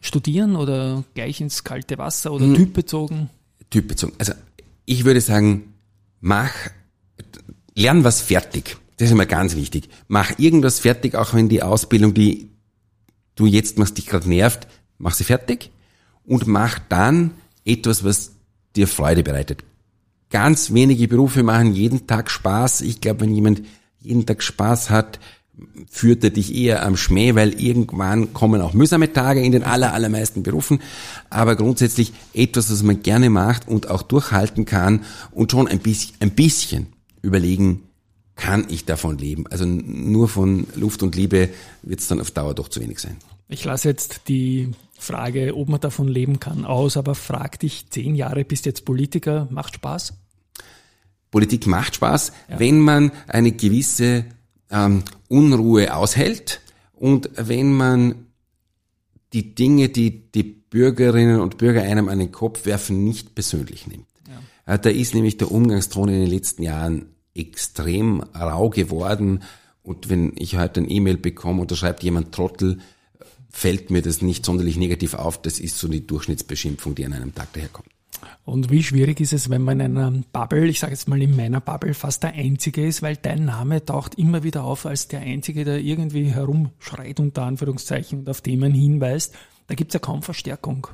Studieren 0.01 0.55
oder 0.55 1.03
gleich 1.15 1.41
ins 1.41 1.63
kalte 1.63 1.97
Wasser 1.97 2.31
oder 2.31 2.45
hm. 2.45 2.55
typbezogen? 2.55 3.29
Typbezogen. 3.69 4.13
Also 4.19 4.33
ich 4.85 5.03
würde 5.03 5.21
sagen, 5.21 5.73
mach, 6.21 6.51
lern 7.73 8.03
was 8.03 8.21
fertig. 8.21 8.77
Das 8.97 9.07
ist 9.07 9.13
immer 9.13 9.25
ganz 9.25 9.55
wichtig. 9.55 9.89
Mach 10.07 10.37
irgendwas 10.37 10.79
fertig, 10.79 11.15
auch 11.15 11.33
wenn 11.33 11.49
die 11.49 11.63
Ausbildung, 11.63 12.13
die 12.13 12.49
du 13.35 13.45
jetzt 13.45 13.77
machst, 13.77 13.97
dich 13.97 14.05
gerade 14.05 14.29
nervt, 14.29 14.67
mach 14.97 15.13
sie 15.13 15.23
fertig 15.23 15.71
und 16.23 16.47
mach 16.47 16.79
dann 16.79 17.31
etwas, 17.65 18.03
was 18.03 18.34
dir 18.75 18.87
Freude 18.87 19.23
bereitet. 19.23 19.63
Ganz 20.29 20.73
wenige 20.73 21.07
Berufe 21.07 21.43
machen 21.43 21.73
jeden 21.73 22.07
Tag 22.07 22.29
Spaß. 22.29 22.81
Ich 22.81 23.01
glaube, 23.01 23.21
wenn 23.21 23.33
jemand 23.33 23.61
jeden 23.99 24.25
Tag 24.25 24.43
Spaß 24.43 24.89
hat, 24.89 25.19
führt 25.89 26.23
er 26.23 26.31
dich 26.31 26.53
eher 26.53 26.85
am 26.85 26.97
Schmäh, 26.97 27.35
weil 27.35 27.59
irgendwann 27.61 28.33
kommen 28.33 28.61
auch 28.61 28.73
mühsame 28.73 29.13
Tage 29.13 29.41
in 29.41 29.51
den 29.51 29.63
aller, 29.63 29.93
allermeisten 29.93 30.43
Berufen. 30.43 30.81
Aber 31.29 31.55
grundsätzlich 31.55 32.13
etwas, 32.33 32.71
was 32.71 32.83
man 32.83 33.01
gerne 33.01 33.29
macht 33.29 33.67
und 33.67 33.89
auch 33.89 34.01
durchhalten 34.01 34.65
kann 34.65 35.05
und 35.31 35.51
schon 35.51 35.67
ein 35.67 35.79
bisschen, 35.79 36.15
ein 36.19 36.31
bisschen 36.31 36.87
überlegen, 37.21 37.83
kann 38.35 38.65
ich 38.69 38.83
davon 38.85 39.17
leben? 39.17 39.47
Also 39.47 39.65
nur 39.65 40.27
von 40.27 40.67
Luft 40.75 41.03
und 41.03 41.15
Liebe 41.15 41.49
wird 41.83 42.01
es 42.01 42.07
dann 42.07 42.19
auf 42.19 42.31
Dauer 42.31 42.53
doch 42.53 42.67
zu 42.67 42.81
wenig 42.81 42.99
sein. 42.99 43.15
Ich 43.47 43.63
lasse 43.63 43.87
jetzt 43.87 44.27
die 44.27 44.71
Frage, 44.97 45.55
ob 45.55 45.69
man 45.69 45.79
davon 45.79 46.07
leben 46.07 46.39
kann, 46.39 46.65
aus, 46.65 46.97
aber 46.97 47.15
frag 47.15 47.59
dich, 47.59 47.89
zehn 47.89 48.15
Jahre 48.15 48.45
bist 48.45 48.65
jetzt 48.65 48.85
Politiker, 48.85 49.47
macht 49.51 49.75
Spaß? 49.75 50.13
Politik 51.31 51.67
macht 51.67 51.95
Spaß, 51.95 52.31
ja. 52.49 52.59
wenn 52.59 52.79
man 52.79 53.11
eine 53.27 53.51
gewisse 53.51 54.25
ähm, 54.71 55.03
Unruhe 55.27 55.93
aushält 55.93 56.61
und 56.93 57.29
wenn 57.35 57.73
man 57.73 58.27
die 59.33 59.53
Dinge, 59.53 59.89
die 59.89 60.31
die 60.31 60.43
Bürgerinnen 60.43 61.41
und 61.41 61.57
Bürger 61.57 61.83
einem 61.83 62.09
an 62.09 62.19
den 62.19 62.31
Kopf 62.31 62.65
werfen, 62.65 63.03
nicht 63.03 63.35
persönlich 63.35 63.87
nimmt. 63.87 64.07
Ja. 64.65 64.73
Äh, 64.73 64.79
da 64.79 64.89
ist 64.89 65.13
nämlich 65.13 65.37
der 65.37 65.51
Umgangston 65.51 66.09
in 66.09 66.21
den 66.21 66.29
letzten 66.29 66.63
Jahren 66.63 67.07
extrem 67.33 68.21
rau 68.21 68.69
geworden. 68.69 69.43
Und 69.83 70.09
wenn 70.09 70.33
ich 70.35 70.57
heute 70.57 70.81
ein 70.81 70.89
E-Mail 70.89 71.17
bekomme 71.17 71.61
und 71.61 71.71
da 71.71 71.75
schreibt 71.75 72.01
jemand 72.03 72.33
Trottel, 72.33 72.79
fällt 73.55 73.89
mir 73.89 74.01
das 74.01 74.21
nicht 74.21 74.45
sonderlich 74.45 74.75
negativ 74.75 75.13
auf. 75.13 75.41
Das 75.41 75.61
ist 75.61 75.77
so 75.77 75.87
die 75.87 76.05
Durchschnittsbeschimpfung, 76.05 76.93
die 76.93 77.05
an 77.05 77.13
einem 77.13 77.33
Tag 77.33 77.53
daherkommt. 77.53 77.87
Und 78.43 78.69
wie 78.69 78.83
schwierig 78.83 79.21
ist 79.21 79.31
es, 79.31 79.49
wenn 79.49 79.61
man 79.61 79.79
in 79.79 79.97
einer 79.97 80.23
Bubble, 80.33 80.67
ich 80.67 80.81
sage 80.81 80.91
jetzt 80.91 81.07
mal 81.07 81.21
in 81.21 81.37
meiner 81.37 81.61
Bubble, 81.61 81.93
fast 81.93 82.23
der 82.23 82.33
Einzige 82.33 82.85
ist, 82.85 83.01
weil 83.01 83.15
dein 83.15 83.45
Name 83.45 83.83
taucht 83.83 84.15
immer 84.15 84.43
wieder 84.43 84.65
auf 84.65 84.85
als 84.85 85.07
der 85.07 85.21
Einzige, 85.21 85.63
der 85.63 85.79
irgendwie 85.79 86.25
herumschreit, 86.25 87.21
unter 87.21 87.43
Anführungszeichen, 87.43 88.19
und 88.19 88.29
auf 88.29 88.41
man 88.45 88.73
hinweist. 88.73 89.33
Da 89.67 89.75
gibt's 89.75 89.93
ja 89.93 90.01
kaum 90.01 90.21
Verstärkung. 90.21 90.87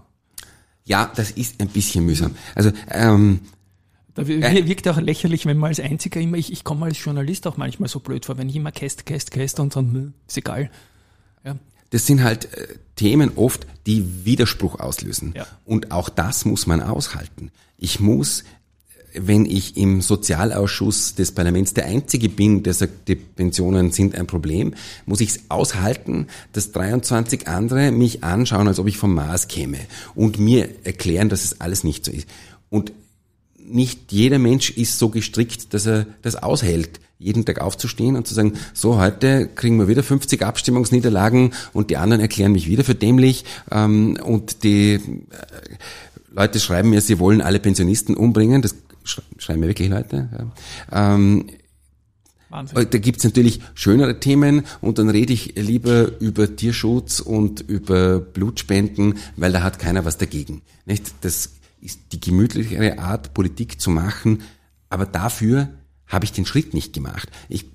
Ja, 0.86 1.12
das 1.16 1.32
ist 1.32 1.60
ein 1.62 1.68
bisschen 1.68 2.06
mühsam. 2.06 2.36
Also 2.54 2.72
ähm, 2.92 3.40
da 4.14 4.28
wirkt 4.28 4.88
auch 4.88 5.00
lächerlich, 5.00 5.48
wenn 5.48 5.58
man 5.58 5.70
als 5.70 5.80
Einziger 5.80 6.22
immer, 6.22 6.38
ich, 6.38 6.52
ich 6.52 6.64
komme 6.64 6.86
als 6.86 7.04
Journalist 7.04 7.48
auch 7.48 7.58
manchmal 7.58 7.90
so 7.90 8.00
blöd 8.00 8.26
vor, 8.26 8.38
wenn 8.38 8.50
ich 8.50 8.56
immer 8.56 8.72
käst, 8.72 9.08
käst, 9.08 9.32
käst 9.32 9.60
und 9.60 9.76
dann, 9.76 10.14
ist 10.28 10.38
egal. 10.38 10.70
Ja. 11.44 11.56
Das 11.92 12.08
sind 12.08 12.24
halt 12.24 12.54
äh, 12.54 12.68
Themen 12.96 13.32
oft, 13.36 13.68
die 13.86 14.26
Widerspruch 14.26 14.80
auslösen. 14.80 15.34
Ja. 15.36 15.46
Und 15.66 15.92
auch 15.92 16.10
das 16.10 16.46
muss 16.46 16.68
man 16.68 16.82
aushalten. 16.82 17.52
Ich 17.78 18.00
muss, 18.00 18.44
wenn 19.14 19.46
ich 19.46 19.78
im 19.78 20.02
Sozialausschuss 20.02 21.16
des 21.16 21.32
Parlaments 21.32 21.74
der 21.74 21.86
Einzige 21.86 22.30
bin, 22.30 22.64
der 22.64 22.74
sagt, 22.74 23.08
die 23.08 23.16
Pensionen 23.16 23.92
sind 23.92 24.16
ein 24.16 24.28
Problem, 24.28 24.74
muss 25.06 25.22
ich 25.22 25.30
es 25.30 25.40
aushalten, 25.50 26.28
dass 26.54 26.72
23 26.72 27.48
andere 27.48 27.92
mich 27.92 28.24
anschauen, 28.24 28.68
als 28.68 28.80
ob 28.80 28.88
ich 28.88 28.98
vom 28.98 29.14
Mars 29.14 29.48
käme 29.48 29.80
und 30.16 30.40
mir 30.40 30.70
erklären, 30.84 31.30
dass 31.30 31.44
es 31.44 31.60
alles 31.60 31.84
nicht 31.84 32.06
so 32.06 32.12
ist. 32.12 32.28
Und 32.70 32.94
nicht 33.74 34.12
jeder 34.12 34.40
Mensch 34.40 34.72
ist 34.72 35.00
so 35.00 35.10
gestrickt, 35.10 35.74
dass 35.74 35.86
er 35.86 36.06
das 36.22 36.36
aushält, 36.36 37.00
jeden 37.20 37.46
Tag 37.46 37.62
aufzustehen 37.62 38.16
und 38.16 38.28
zu 38.28 38.34
sagen, 38.34 38.54
so 38.74 38.98
heute 38.98 39.48
kriegen 39.48 39.78
wir 39.78 39.88
wieder 39.88 40.04
50 40.04 40.44
Abstimmungsniederlagen 40.44 41.54
und 41.74 41.90
die 41.90 41.98
anderen 41.98 42.22
erklären 42.22 42.52
mich 42.52 42.68
wieder 42.68 42.84
für 42.84 42.96
dämlich 42.96 43.46
und 43.70 44.64
die 44.64 44.94
äh, 44.94 45.00
Leute 46.32 46.60
schreiben 46.60 46.90
mir, 46.90 47.02
sie 47.02 47.20
wollen 47.20 47.42
alle 47.42 47.60
Pensionisten 47.60 48.16
umbringen, 48.16 48.62
das 48.62 48.76
schreiben 49.38 49.60
mir 49.60 49.68
wirklich 49.68 49.90
Leute. 49.90 50.30
Ähm, 50.92 51.46
Wahnsinn. 52.50 52.88
Da 52.90 52.98
gibt's 52.98 53.24
natürlich 53.24 53.62
schönere 53.76 54.20
Themen 54.20 54.64
und 54.82 55.00
dann 55.00 55.10
rede 55.10 55.32
ich 55.32 55.56
lieber 55.56 56.20
über 56.20 56.54
Tierschutz 56.56 57.22
und 57.22 57.62
über 57.62 58.20
Blutspenden, 58.20 59.16
weil 59.38 59.54
da 59.54 59.64
hat 59.64 59.80
keiner 59.80 60.04
was 60.04 60.18
dagegen. 60.18 60.62
Nicht? 60.86 61.14
Das 61.22 61.52
ist 61.82 62.00
die 62.12 62.20
gemütlichere 62.20 63.00
Art, 63.00 63.34
Politik 63.34 63.82
zu 63.82 63.90
machen, 63.90 64.44
aber 64.90 65.06
dafür 65.06 65.70
habe 66.08 66.26
ich 66.26 66.32
den 66.32 66.46
Schritt 66.46 66.74
nicht 66.74 66.94
gemacht. 66.94 67.30
Ich 67.50 67.66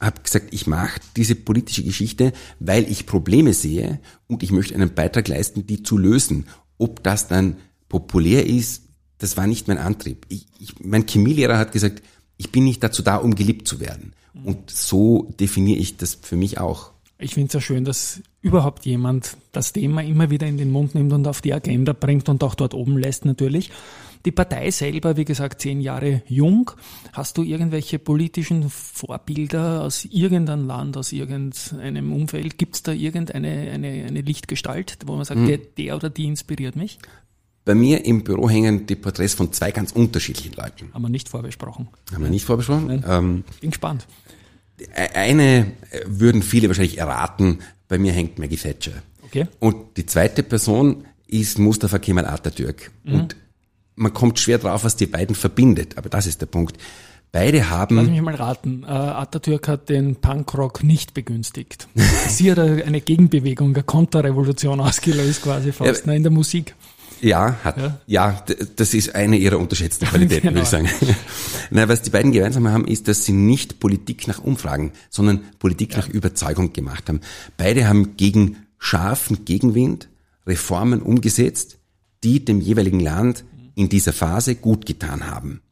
habe 0.00 0.20
gesagt, 0.22 0.48
ich 0.52 0.66
mache 0.66 1.00
diese 1.16 1.34
politische 1.34 1.84
Geschichte, 1.84 2.32
weil 2.58 2.90
ich 2.90 3.06
Probleme 3.06 3.54
sehe 3.54 4.00
und 4.26 4.42
ich 4.42 4.50
möchte 4.50 4.74
einen 4.74 4.94
Beitrag 4.94 5.28
leisten, 5.28 5.66
die 5.66 5.82
zu 5.82 5.96
lösen. 5.96 6.46
Ob 6.78 7.02
das 7.02 7.28
dann 7.28 7.56
populär 7.88 8.46
ist, 8.46 8.82
das 9.18 9.36
war 9.36 9.46
nicht 9.46 9.68
mein 9.68 9.78
Antrieb. 9.78 10.26
Ich, 10.28 10.46
ich, 10.58 10.80
mein 10.80 11.06
Chemielehrer 11.06 11.56
hat 11.56 11.72
gesagt, 11.72 12.02
ich 12.36 12.50
bin 12.50 12.64
nicht 12.64 12.82
dazu 12.82 13.02
da, 13.02 13.16
um 13.16 13.34
geliebt 13.34 13.68
zu 13.68 13.78
werden. 13.78 14.14
Und 14.44 14.70
so 14.70 15.32
definiere 15.38 15.78
ich 15.78 15.96
das 15.96 16.14
für 16.20 16.36
mich 16.36 16.58
auch. 16.58 16.91
Ich 17.22 17.34
finde 17.34 17.46
es 17.46 17.52
ja 17.54 17.60
schön, 17.60 17.84
dass 17.84 18.20
überhaupt 18.40 18.84
jemand 18.84 19.36
das 19.52 19.72
Thema 19.72 20.02
immer 20.02 20.30
wieder 20.30 20.46
in 20.46 20.58
den 20.58 20.72
Mund 20.72 20.94
nimmt 20.94 21.12
und 21.12 21.26
auf 21.28 21.40
die 21.40 21.54
Agenda 21.54 21.92
bringt 21.92 22.28
und 22.28 22.42
auch 22.42 22.56
dort 22.56 22.74
oben 22.74 22.98
lässt 22.98 23.24
natürlich. 23.24 23.70
Die 24.24 24.32
Partei 24.32 24.70
selber, 24.70 25.16
wie 25.16 25.24
gesagt, 25.24 25.60
zehn 25.60 25.80
Jahre 25.80 26.22
jung. 26.26 26.70
Hast 27.12 27.38
du 27.38 27.42
irgendwelche 27.42 27.98
politischen 27.98 28.68
Vorbilder 28.68 29.82
aus 29.82 30.04
irgendeinem 30.04 30.66
Land, 30.66 30.96
aus 30.96 31.12
irgendeinem 31.12 32.12
Umfeld? 32.12 32.58
Gibt 32.58 32.76
es 32.76 32.82
da 32.82 32.92
irgendeine 32.92 33.70
eine, 33.72 34.04
eine 34.06 34.20
Lichtgestalt, 34.20 34.98
wo 35.06 35.14
man 35.14 35.24
sagt, 35.24 35.40
hm. 35.40 35.46
der, 35.46 35.58
der 35.58 35.96
oder 35.96 36.10
die 36.10 36.26
inspiriert 36.26 36.76
mich? 36.76 36.98
Bei 37.64 37.74
mir 37.74 38.04
im 38.04 38.24
Büro 38.24 38.50
hängen 38.50 38.86
die 38.86 38.96
Porträts 38.96 39.34
von 39.34 39.52
zwei 39.52 39.70
ganz 39.70 39.92
unterschiedlichen 39.92 40.54
Leuten. 40.54 40.92
Haben 40.92 41.02
wir 41.02 41.08
nicht 41.08 41.28
vorbesprochen. 41.28 41.88
Haben 42.12 42.24
wir 42.24 42.30
nicht 42.30 42.44
vorbesprochen? 42.44 43.04
Ähm, 43.06 43.44
Bin 43.60 43.70
gespannt. 43.70 44.06
Eine 44.94 45.72
würden 46.06 46.42
viele 46.42 46.68
wahrscheinlich 46.68 46.98
erraten, 46.98 47.58
bei 47.88 47.98
mir 47.98 48.12
hängt 48.12 48.38
Maggie 48.38 48.56
Thatcher. 48.56 49.02
Okay. 49.24 49.46
Und 49.60 49.96
die 49.96 50.06
zweite 50.06 50.42
Person 50.42 51.04
ist 51.26 51.58
Mustafa 51.58 51.98
Kemal 51.98 52.26
Atatürk. 52.26 52.90
Mhm. 53.04 53.14
Und 53.14 53.36
man 53.96 54.12
kommt 54.12 54.38
schwer 54.38 54.58
drauf, 54.58 54.84
was 54.84 54.96
die 54.96 55.06
beiden 55.06 55.34
verbindet, 55.34 55.96
aber 55.98 56.08
das 56.08 56.26
ist 56.26 56.40
der 56.40 56.46
Punkt. 56.46 56.76
Beide 57.32 57.70
haben. 57.70 57.96
Lass 57.96 58.08
mich 58.08 58.20
mal 58.20 58.34
raten. 58.34 58.84
Uh, 58.84 58.88
Atatürk 58.88 59.66
hat 59.66 59.88
den 59.88 60.16
Punkrock 60.16 60.84
nicht 60.84 61.14
begünstigt. 61.14 61.88
Sie 62.28 62.50
hat 62.50 62.58
eine 62.58 63.00
Gegenbewegung, 63.00 63.74
eine 63.74 63.82
Konterrevolution 63.82 64.80
ausgelöst, 64.80 65.42
quasi 65.42 65.72
fast 65.72 66.02
ja, 66.02 66.12
ne, 66.12 66.16
in 66.16 66.22
der 66.24 66.32
Musik. 66.32 66.74
Ja, 67.22 67.56
hat, 67.62 67.78
ja. 67.78 68.00
ja, 68.06 68.44
das 68.76 68.94
ist 68.94 69.14
eine 69.14 69.36
ihrer 69.36 69.58
unterschätzten 69.58 70.08
Qualitäten, 70.08 70.48
genau. 70.48 70.54
würde 70.54 70.62
ich 70.62 70.68
sagen. 70.68 71.16
Na, 71.70 71.88
was 71.88 72.02
die 72.02 72.10
beiden 72.10 72.32
gemeinsam 72.32 72.68
haben, 72.68 72.86
ist, 72.86 73.08
dass 73.08 73.24
sie 73.24 73.32
nicht 73.32 73.78
Politik 73.78 74.26
nach 74.26 74.42
Umfragen, 74.42 74.92
sondern 75.08 75.40
Politik 75.58 75.92
ja. 75.92 75.98
nach 75.98 76.08
Überzeugung 76.08 76.72
gemacht 76.72 77.08
haben. 77.08 77.20
Beide 77.56 77.86
haben 77.86 78.16
gegen 78.16 78.56
scharfen 78.78 79.44
Gegenwind 79.44 80.08
Reformen 80.46 81.00
umgesetzt, 81.00 81.78
die 82.24 82.44
dem 82.44 82.60
jeweiligen 82.60 83.00
Land 83.00 83.44
in 83.76 83.88
dieser 83.88 84.12
Phase 84.12 84.56
gut 84.56 84.86
getan 84.86 85.30
haben. 85.30 85.62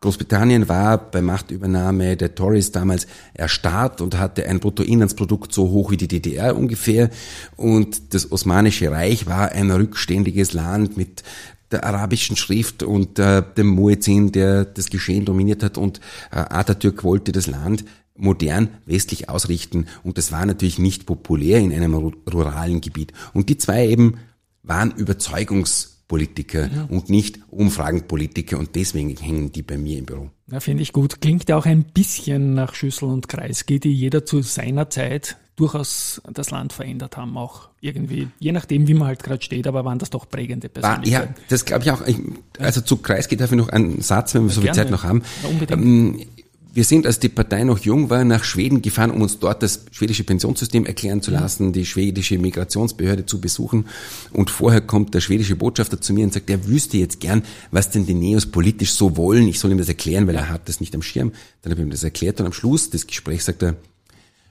Großbritannien 0.00 0.68
war 0.68 0.98
bei 0.98 1.22
Machtübernahme 1.22 2.16
der 2.16 2.34
Tories 2.34 2.70
damals 2.70 3.06
erstarrt 3.34 4.00
und 4.00 4.18
hatte 4.18 4.46
ein 4.46 4.60
Bruttoinlandsprodukt 4.60 5.52
so 5.52 5.70
hoch 5.70 5.90
wie 5.90 5.96
die 5.96 6.08
DDR 6.08 6.56
ungefähr. 6.56 7.10
Und 7.56 8.14
das 8.14 8.30
Osmanische 8.30 8.90
Reich 8.90 9.26
war 9.26 9.52
ein 9.52 9.70
rückständiges 9.70 10.52
Land 10.52 10.96
mit 10.96 11.22
der 11.70 11.84
arabischen 11.84 12.36
Schrift 12.36 12.82
und 12.82 13.18
äh, 13.18 13.42
dem 13.56 13.68
Muezzin, 13.68 14.32
der 14.32 14.64
das 14.64 14.90
Geschehen 14.90 15.24
dominiert 15.24 15.62
hat. 15.62 15.78
Und 15.78 16.00
äh, 16.30 16.36
Atatürk 16.36 17.02
wollte 17.02 17.32
das 17.32 17.46
Land 17.46 17.84
modern 18.14 18.68
westlich 18.86 19.28
ausrichten. 19.28 19.86
Und 20.02 20.18
das 20.18 20.32
war 20.32 20.46
natürlich 20.46 20.78
nicht 20.78 21.06
populär 21.06 21.58
in 21.58 21.72
einem 21.72 21.94
ruralen 21.94 22.80
Gebiet. 22.80 23.12
Und 23.32 23.48
die 23.48 23.58
zwei 23.58 23.88
eben 23.88 24.18
waren 24.62 24.92
Überzeugungs 24.92 25.95
Politiker 26.08 26.70
ja. 26.72 26.84
und 26.88 27.10
nicht 27.10 27.40
Umfragenpolitiker 27.50 28.58
und 28.58 28.74
deswegen 28.74 29.16
hängen 29.16 29.52
die 29.52 29.62
bei 29.62 29.76
mir 29.76 29.98
im 29.98 30.06
Büro. 30.06 30.30
Ja, 30.50 30.60
finde 30.60 30.82
ich 30.82 30.92
gut. 30.92 31.20
Klingt 31.20 31.48
ja 31.48 31.56
auch 31.56 31.66
ein 31.66 31.84
bisschen 31.84 32.54
nach 32.54 32.74
Schüssel 32.74 33.08
und 33.08 33.28
Kreisky, 33.28 33.80
die 33.80 33.92
jeder 33.92 34.24
zu 34.24 34.42
seiner 34.42 34.88
Zeit 34.90 35.36
durchaus 35.56 36.20
das 36.30 36.50
Land 36.50 36.74
verändert 36.74 37.16
haben, 37.16 37.36
auch 37.38 37.70
irgendwie, 37.80 38.28
je 38.38 38.52
nachdem, 38.52 38.86
wie 38.86 38.94
man 38.94 39.08
halt 39.08 39.22
gerade 39.22 39.42
steht, 39.42 39.66
aber 39.66 39.84
waren 39.84 39.98
das 39.98 40.10
doch 40.10 40.28
prägende 40.28 40.68
Persönlichkeiten. 40.68 41.34
Ja, 41.36 41.44
das 41.48 41.64
glaube 41.64 41.84
ich 41.84 41.90
auch. 41.90 42.02
also 42.58 42.82
zu 42.82 42.98
Kreisky 42.98 43.36
darf 43.36 43.50
ich 43.50 43.56
noch 43.56 43.70
einen 43.70 44.02
Satz, 44.02 44.34
wenn 44.34 44.44
wir 44.44 44.50
so 44.50 44.60
viel 44.60 44.72
Zeit 44.72 44.90
noch 44.90 45.02
haben. 45.02 45.22
Ja, 45.42 45.48
unbedingt. 45.48 45.80
Ähm, 45.80 46.20
wir 46.76 46.84
sind, 46.84 47.06
als 47.06 47.18
die 47.18 47.30
Partei 47.30 47.64
noch 47.64 47.78
jung 47.78 48.10
war, 48.10 48.22
nach 48.22 48.44
Schweden 48.44 48.82
gefahren, 48.82 49.10
um 49.10 49.22
uns 49.22 49.38
dort 49.38 49.62
das 49.62 49.86
schwedische 49.92 50.24
Pensionssystem 50.24 50.84
erklären 50.84 51.22
zu 51.22 51.30
lassen, 51.30 51.72
die 51.72 51.86
schwedische 51.86 52.36
Migrationsbehörde 52.36 53.24
zu 53.24 53.40
besuchen. 53.40 53.86
Und 54.30 54.50
vorher 54.50 54.82
kommt 54.82 55.14
der 55.14 55.22
schwedische 55.22 55.56
Botschafter 55.56 56.02
zu 56.02 56.12
mir 56.12 56.24
und 56.24 56.34
sagt, 56.34 56.50
er 56.50 56.66
wüsste 56.68 56.98
jetzt 56.98 57.18
gern, 57.20 57.44
was 57.70 57.90
denn 57.90 58.04
die 58.04 58.12
Neos 58.12 58.44
politisch 58.44 58.92
so 58.92 59.16
wollen. 59.16 59.48
Ich 59.48 59.58
soll 59.58 59.70
ihm 59.70 59.78
das 59.78 59.88
erklären, 59.88 60.26
weil 60.26 60.34
er 60.34 60.50
hat 60.50 60.68
das 60.68 60.80
nicht 60.80 60.94
am 60.94 61.00
Schirm. 61.00 61.32
Dann 61.62 61.72
habe 61.72 61.80
ich 61.80 61.86
ihm 61.86 61.90
das 61.90 62.04
erklärt 62.04 62.40
und 62.40 62.46
am 62.46 62.52
Schluss 62.52 62.90
des 62.90 63.06
Gesprächs 63.06 63.46
sagt 63.46 63.62
er, 63.62 63.76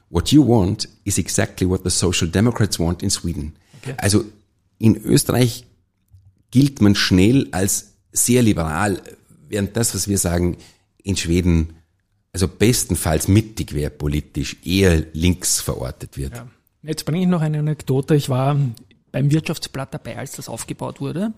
What 0.10 0.32
you 0.32 0.48
want 0.48 0.90
is 1.04 1.20
exactly 1.20 1.70
what 1.70 1.82
the 1.84 1.92
Social 1.92 2.28
Democrats 2.28 2.80
want 2.80 3.04
in 3.04 3.12
Sweden. 3.12 3.54
Okay. 3.84 3.94
Also 3.98 4.26
in 4.80 4.98
Österreich 4.98 5.68
gilt 6.50 6.82
man 6.82 6.96
schnell 6.96 7.50
als 7.52 7.94
sehr 8.12 8.42
liberal, 8.42 9.00
während 9.48 9.78
das, 9.78 9.94
was 9.94 10.08
wir 10.08 10.18
sagen, 10.18 10.58
in 11.04 11.18
Schweden 11.18 11.76
also 12.36 12.50
bestenfalls 12.50 13.30
mittig 13.30 13.74
wäre 13.74 13.90
politisch, 13.90 14.58
eher 14.66 15.06
links 15.14 15.62
verortet 15.62 16.18
wird. 16.18 16.36
Ja. 16.36 16.48
Jetzt 16.84 17.06
bringe 17.06 17.22
ich 17.22 17.28
noch 17.28 17.40
eine 17.40 17.60
Anekdote. 17.60 18.14
Ich 18.14 18.28
war 18.28 18.58
beim 19.14 19.32
Wirtschaftsblatt 19.32 19.94
dabei, 19.94 20.18
als 20.18 20.34
das 20.34 20.50
aufgebaut 20.50 21.00
wurde. 21.00 21.32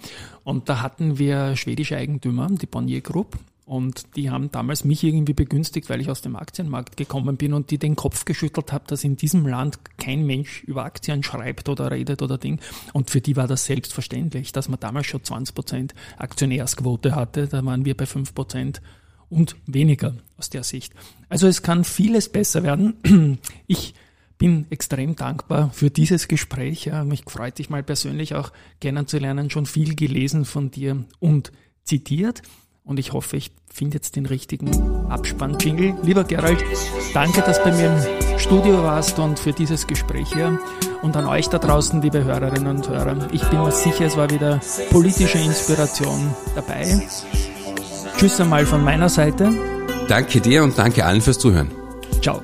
Und 0.44 0.70
da 0.70 0.82
hatten 0.82 1.20
wir 1.20 1.56
schwedische 1.56 1.98
Eigentümer, 1.98 2.48
die 2.50 2.66
Bonnier 2.66 3.02
Group. 3.02 3.38
Und 3.64 4.16
die 4.16 4.32
haben 4.32 4.50
damals 4.50 4.86
mich 4.86 5.04
irgendwie 5.04 5.34
begünstigt, 5.34 5.88
weil 5.88 6.02
ich 6.02 6.10
aus 6.10 6.24
dem 6.24 6.36
Aktienmarkt 6.36 6.98
gekommen 6.98 7.38
bin 7.38 7.54
und 7.54 7.70
die 7.70 7.78
den 7.78 7.96
Kopf 7.96 8.26
geschüttelt 8.26 8.74
habe, 8.74 8.86
dass 8.88 9.04
in 9.04 9.18
diesem 9.18 9.46
Land 9.46 9.78
kein 10.00 10.26
Mensch 10.26 10.64
über 10.64 10.84
Aktien 10.84 11.22
schreibt 11.22 11.70
oder 11.70 11.92
redet 11.92 12.24
oder 12.24 12.40
Ding. 12.40 12.60
Und 12.94 13.12
für 13.12 13.22
die 13.22 13.36
war 13.36 13.48
das 13.48 13.66
selbstverständlich, 13.66 14.52
dass 14.52 14.68
man 14.68 14.80
damals 14.80 15.06
schon 15.06 15.24
20 15.24 15.54
Prozent 15.54 15.94
Aktionärsquote 16.18 17.14
hatte. 17.14 17.48
Da 17.48 17.64
waren 17.64 17.86
wir 17.86 17.96
bei 17.96 18.08
5 18.08 18.34
Prozent 18.34 18.82
und 19.30 19.56
weniger 19.66 20.16
aus 20.38 20.50
der 20.50 20.64
Sicht. 20.64 20.94
Also 21.30 21.48
es 21.48 21.62
kann 21.62 21.84
vieles 21.84 22.30
besser 22.30 22.64
werden. 22.64 23.40
Ich 23.68 23.94
bin 24.38 24.68
extrem 24.70 25.16
dankbar 25.16 25.72
für 25.74 25.90
dieses 25.90 26.28
Gespräch. 26.28 26.92
Mich 27.06 27.24
freut 27.28 27.58
dich 27.58 27.70
mal 27.70 27.84
persönlich 27.84 28.36
auch 28.36 28.52
kennenzulernen, 28.80 29.50
schon 29.50 29.66
viel 29.66 29.96
gelesen 29.96 30.46
von 30.46 30.70
dir 30.70 31.06
und 31.20 31.52
zitiert. 31.84 32.44
Und 32.84 33.00
ich 33.00 33.12
hoffe, 33.12 33.36
ich 33.36 33.52
finde 33.68 33.96
jetzt 33.96 34.16
den 34.16 34.26
richtigen 34.26 34.70
Abspann-Jingle. 35.10 35.98
Lieber 36.04 36.24
Gerald, 36.24 36.64
danke, 37.14 37.42
dass 37.42 37.58
du 37.58 37.66
bei 37.66 37.76
mir 37.76 37.98
im 38.32 38.40
Studio 38.40 38.82
warst 38.84 39.20
und 39.20 39.40
für 39.40 39.52
dieses 39.52 39.88
Gespräch 39.88 40.32
hier. 40.34 40.58
Und 41.02 41.18
an 41.18 41.26
euch 41.26 41.48
da 41.48 41.60
draußen, 41.60 42.02
liebe 42.02 42.24
Hörerinnen 42.24 42.78
und 42.78 42.88
Hörer. 42.88 43.28
Ich 43.34 43.44
bin 43.50 43.60
mir 43.60 43.72
sicher, 43.72 44.06
es 44.06 44.16
war 44.16 44.30
wieder 44.30 44.62
politische 44.90 45.40
Inspiration 45.40 46.34
dabei. 46.56 47.02
Tschüss 48.18 48.42
einmal 48.42 48.66
von 48.66 48.84
meiner 48.84 49.10
Seite. 49.10 49.50
Danke 50.08 50.42
dir 50.42 50.64
und 50.64 50.78
danke 50.78 51.06
allen 51.06 51.22
fürs 51.22 51.38
Zuhören. 51.38 51.70
Ciao. 52.22 52.42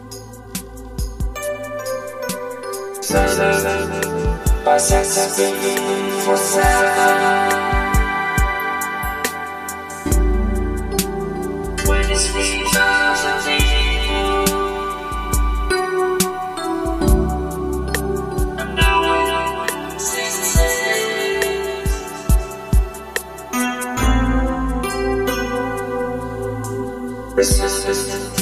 This 27.44 28.08
you. 28.08 28.33